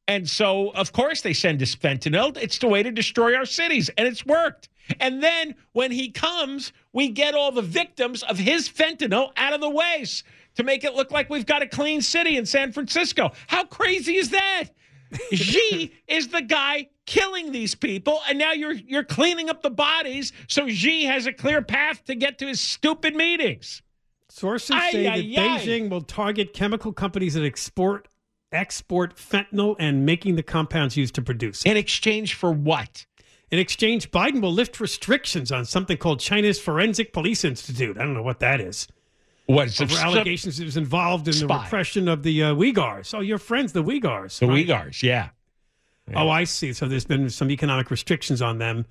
and 0.06 0.30
so 0.30 0.70
of 0.74 0.92
course 0.92 1.22
they 1.22 1.32
send 1.32 1.60
us 1.60 1.74
fentanyl. 1.74 2.36
It's 2.36 2.58
the 2.58 2.68
way 2.68 2.84
to 2.84 2.92
destroy 2.92 3.34
our 3.34 3.46
cities, 3.46 3.90
and 3.98 4.06
it's 4.06 4.24
worked. 4.24 4.68
And 5.00 5.20
then 5.20 5.56
when 5.72 5.90
he 5.90 6.12
comes, 6.12 6.72
we 6.92 7.08
get 7.08 7.34
all 7.34 7.50
the 7.50 7.62
victims 7.62 8.22
of 8.22 8.38
his 8.38 8.68
fentanyl 8.68 9.32
out 9.36 9.54
of 9.54 9.60
the 9.60 9.70
ways 9.70 10.22
to 10.54 10.62
make 10.62 10.84
it 10.84 10.94
look 10.94 11.10
like 11.10 11.28
we've 11.30 11.46
got 11.46 11.62
a 11.62 11.66
clean 11.66 12.00
city 12.00 12.36
in 12.36 12.46
San 12.46 12.70
Francisco. 12.70 13.32
How 13.48 13.64
crazy 13.64 14.14
is 14.14 14.30
that? 14.30 14.66
Xi 15.32 15.92
is 16.06 16.28
the 16.28 16.42
guy 16.42 16.88
killing 17.06 17.52
these 17.52 17.74
people, 17.74 18.20
and 18.28 18.38
now 18.38 18.52
you're 18.52 18.72
you're 18.72 19.04
cleaning 19.04 19.48
up 19.48 19.62
the 19.62 19.70
bodies 19.70 20.32
so 20.48 20.68
Xi 20.68 21.04
has 21.04 21.26
a 21.26 21.32
clear 21.32 21.62
path 21.62 22.04
to 22.04 22.14
get 22.14 22.38
to 22.38 22.46
his 22.46 22.60
stupid 22.60 23.14
meetings. 23.14 23.82
Sources 24.28 24.74
Ay, 24.74 24.90
say 24.92 25.06
ay, 25.06 25.20
that 25.20 25.42
ay. 25.42 25.58
Beijing 25.58 25.90
will 25.90 26.00
target 26.00 26.54
chemical 26.54 26.92
companies 26.92 27.34
that 27.34 27.44
export 27.44 28.08
export 28.50 29.16
fentanyl 29.16 29.76
and 29.78 30.04
making 30.04 30.36
the 30.36 30.42
compounds 30.42 30.96
used 30.96 31.14
to 31.14 31.22
produce 31.22 31.64
it. 31.64 31.70
In 31.70 31.76
exchange 31.76 32.34
for 32.34 32.52
what? 32.52 33.06
In 33.50 33.58
exchange, 33.58 34.10
Biden 34.10 34.40
will 34.40 34.52
lift 34.52 34.80
restrictions 34.80 35.52
on 35.52 35.66
something 35.66 35.98
called 35.98 36.20
China's 36.20 36.58
Forensic 36.58 37.12
Police 37.12 37.44
Institute. 37.44 37.98
I 37.98 38.02
don't 38.02 38.14
know 38.14 38.22
what 38.22 38.40
that 38.40 38.60
is. 38.60 38.88
What 39.46 39.66
is 39.66 39.80
it? 39.80 39.92
Over 39.92 40.00
allegations 40.00 40.58
it 40.60 40.64
was 40.64 40.78
involved 40.78 41.28
in 41.28 41.38
the 41.38 41.46
repression 41.46 42.08
of 42.08 42.22
the 42.22 42.42
uh, 42.42 42.54
Uyghurs. 42.54 43.12
Oh, 43.14 43.20
your 43.20 43.38
friends, 43.38 43.72
the 43.72 43.82
Uyghurs. 43.82 44.38
The 44.38 44.46
right? 44.46 44.66
Uyghurs, 44.66 45.02
yeah. 45.02 45.30
Oh, 46.14 46.28
I 46.28 46.44
see. 46.44 46.72
So 46.72 46.86
there's 46.88 47.04
been 47.04 47.30
some 47.30 47.50
economic 47.50 47.90
restrictions 47.90 48.42
on 48.42 48.58
them 48.58 48.84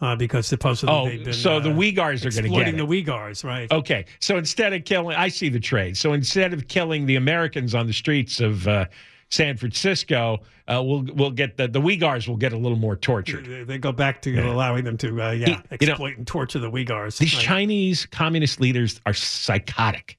uh, 0.00 0.14
because 0.16 0.46
supposedly 0.46 0.94
Oh, 0.94 1.06
they've 1.08 1.20
been 1.20 1.28
Oh, 1.28 1.32
so 1.32 1.60
the 1.60 1.70
uh, 1.70 1.74
Uyghurs 1.74 1.96
are 1.96 1.98
going 1.98 2.20
to 2.20 2.30
get 2.30 2.44
exploiting 2.44 2.74
it. 2.74 2.78
the 2.78 2.86
Uyghurs, 2.86 3.44
right? 3.44 3.70
Okay, 3.70 4.04
so 4.20 4.36
instead 4.36 4.72
of 4.72 4.84
killing, 4.84 5.16
I 5.16 5.28
see 5.28 5.48
the 5.48 5.60
trade. 5.60 5.96
So 5.96 6.12
instead 6.12 6.52
of 6.52 6.68
killing 6.68 7.06
the 7.06 7.16
Americans 7.16 7.74
on 7.74 7.86
the 7.86 7.92
streets 7.92 8.40
of 8.40 8.66
uh, 8.68 8.86
San 9.30 9.56
Francisco, 9.56 10.40
uh, 10.68 10.82
we'll 10.84 11.06
we'll 11.14 11.30
get 11.30 11.56
the 11.56 11.66
the 11.68 11.80
Uyghurs 11.80 12.28
will 12.28 12.36
get 12.36 12.52
a 12.52 12.58
little 12.58 12.78
more 12.78 12.94
tortured. 12.96 13.46
They, 13.46 13.62
they 13.64 13.78
go 13.78 13.90
back 13.92 14.20
to 14.22 14.36
allowing 14.38 14.84
them 14.84 14.96
to, 14.98 15.22
uh, 15.22 15.30
yeah, 15.30 15.48
You 15.48 15.54
know- 15.54 15.62
exploit 15.70 16.16
and 16.18 16.26
torture 16.26 16.58
the 16.58 16.70
Uyghurs. 16.70 17.18
These 17.18 17.34
Right. 17.34 17.42
Chinese 17.44 18.06
communist 18.06 18.60
leaders 18.60 19.00
are 19.06 19.14
psychotic, 19.14 20.18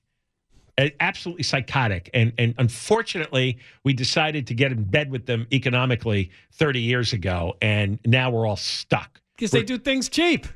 absolutely 1.00 1.44
psychotic. 1.44 2.10
And 2.13 2.34
and 2.38 2.54
unfortunately, 2.58 3.58
we 3.84 3.94
decided 3.94 4.48
to 4.48 4.54
get 4.54 4.72
in 4.72 4.84
bed 4.84 5.10
with 5.12 5.26
them 5.26 5.48
economically 5.52 6.32
30 6.54 6.82
years 6.82 7.13
ago, 7.13 7.56
and 7.62 8.00
now 8.06 8.30
we're 8.30 8.46
all 8.48 8.56
stuck. 8.56 9.22
because 9.36 9.52
they 9.52 9.63
do 9.63 9.78
things 9.78 10.10
cheap. 10.10 10.48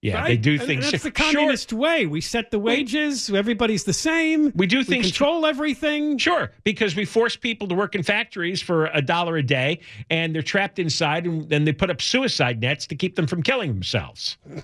Yeah, 0.00 0.16
right? 0.16 0.26
they 0.28 0.36
do 0.36 0.58
things. 0.58 0.84
And 0.86 0.92
that's 0.94 1.04
the 1.04 1.12
Sure. 1.16 1.32
communist 1.32 1.72
way. 1.72 2.06
We 2.06 2.20
set 2.20 2.50
the 2.50 2.58
wages. 2.58 3.30
Everybody's 3.30 3.84
the 3.84 3.92
same. 3.92 4.52
We 4.56 4.66
do 4.66 4.82
things 4.82 5.06
control 5.06 5.46
everything. 5.46 6.18
Sure, 6.18 6.50
because 6.64 6.96
we 6.96 7.04
force 7.04 7.36
people 7.36 7.68
to 7.68 7.76
work 7.76 7.94
in 7.94 8.02
factories 8.02 8.60
for 8.60 8.86
a 8.86 9.00
dollar 9.00 9.36
a 9.36 9.44
day, 9.44 9.78
and 10.10 10.34
they're 10.34 10.42
trapped 10.42 10.80
inside, 10.80 11.24
and 11.24 11.48
then 11.48 11.64
they 11.64 11.72
put 11.72 11.88
up 11.88 12.02
suicide 12.02 12.60
nets 12.60 12.84
to 12.88 12.96
keep 12.96 13.14
them 13.14 13.28
from 13.28 13.42
killing 13.44 13.72
themselves. 13.72 14.38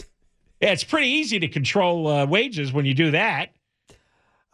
Yeah, 0.60 0.72
it's 0.72 0.82
pretty 0.82 1.06
easy 1.06 1.38
to 1.38 1.46
control 1.46 2.08
uh, 2.08 2.26
wages 2.26 2.72
when 2.72 2.84
you 2.84 2.92
do 2.92 3.12
that. 3.12 3.50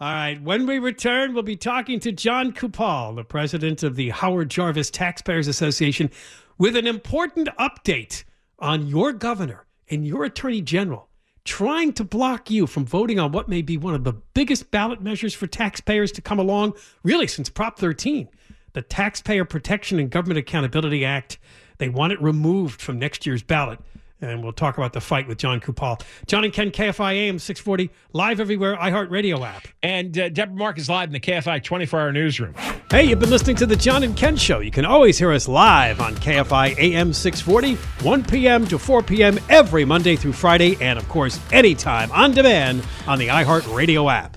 All 0.00 0.12
right. 0.12 0.42
When 0.42 0.66
we 0.66 0.80
return, 0.80 1.34
we'll 1.34 1.44
be 1.44 1.54
talking 1.54 2.00
to 2.00 2.10
Jon 2.10 2.52
Coupal, 2.52 3.14
the 3.14 3.22
president 3.22 3.84
of 3.84 3.94
the 3.94 4.10
Howard 4.10 4.50
Jarvis 4.50 4.90
Taxpayers 4.90 5.46
Association, 5.46 6.10
with 6.58 6.74
an 6.74 6.88
important 6.88 7.48
update 7.60 8.24
on 8.58 8.88
your 8.88 9.12
governor 9.12 9.66
and 9.88 10.04
your 10.04 10.24
attorney 10.24 10.62
general 10.62 11.08
trying 11.44 11.92
to 11.92 12.02
block 12.02 12.50
you 12.50 12.66
from 12.66 12.84
voting 12.84 13.20
on 13.20 13.30
what 13.30 13.48
may 13.48 13.62
be 13.62 13.76
one 13.76 13.94
of 13.94 14.02
the 14.02 14.14
biggest 14.34 14.70
ballot 14.70 15.00
measures 15.00 15.34
for 15.34 15.46
taxpayers 15.46 16.10
to 16.10 16.22
come 16.22 16.38
along, 16.38 16.72
really, 17.02 17.26
since 17.26 17.48
Prop 17.48 17.78
13, 17.78 18.28
the 18.72 18.82
Taxpayer 18.82 19.44
Protection 19.44 19.98
and 19.98 20.10
Government 20.10 20.38
Accountability 20.38 21.04
Act. 21.04 21.38
They 21.78 21.88
want 21.88 22.12
it 22.12 22.22
removed 22.22 22.80
from 22.80 22.98
next 22.98 23.26
year's 23.26 23.42
ballot. 23.42 23.78
And 24.24 24.42
we'll 24.42 24.52
talk 24.52 24.78
about 24.78 24.92
the 24.92 25.00
fight 25.00 25.28
with 25.28 25.38
Jon 25.38 25.60
Coupal. 25.60 26.00
John 26.26 26.44
and 26.44 26.52
Ken, 26.52 26.70
KFI 26.70 27.14
AM 27.14 27.38
640, 27.38 27.90
live 28.12 28.40
everywhere, 28.40 28.76
iHeartRadio 28.76 29.46
app. 29.46 29.66
And 29.82 30.18
uh, 30.18 30.28
Deborah 30.28 30.56
Mark 30.56 30.78
is 30.78 30.88
live 30.88 31.08
in 31.08 31.12
the 31.12 31.20
KFI 31.20 31.62
24 31.62 32.00
hour 32.00 32.12
newsroom. 32.12 32.54
Hey, 32.90 33.04
you've 33.04 33.18
been 33.18 33.30
listening 33.30 33.56
to 33.56 33.66
the 33.66 33.76
John 33.76 34.02
and 34.02 34.16
Ken 34.16 34.36
Show. 34.36 34.60
You 34.60 34.70
can 34.70 34.84
always 34.84 35.18
hear 35.18 35.32
us 35.32 35.48
live 35.48 36.00
on 36.00 36.14
KFI 36.16 36.78
AM 36.78 37.12
640, 37.12 37.74
1 38.04 38.24
p.m. 38.24 38.66
to 38.66 38.78
4 38.78 39.02
p.m. 39.02 39.38
every 39.48 39.84
Monday 39.84 40.16
through 40.16 40.32
Friday, 40.32 40.76
and 40.80 40.98
of 40.98 41.08
course, 41.08 41.40
anytime 41.52 42.10
on 42.12 42.32
demand 42.32 42.84
on 43.06 43.18
the 43.18 43.28
iHeartRadio 43.28 44.12
app. 44.12 44.36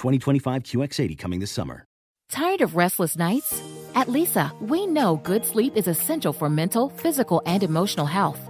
2025 0.00 0.64
QX80 0.64 1.16
coming 1.16 1.40
this 1.40 1.52
summer. 1.52 1.84
Tired 2.30 2.60
of 2.60 2.76
restless 2.76 3.16
nights? 3.16 3.62
At 3.94 4.06
Leesa, 4.06 4.52
we 4.60 4.86
know 4.86 5.16
good 5.16 5.44
sleep 5.44 5.76
is 5.76 5.88
essential 5.88 6.32
for 6.32 6.48
mental, 6.48 6.90
physical, 6.90 7.42
and 7.46 7.62
emotional 7.62 8.06
health. 8.06 8.49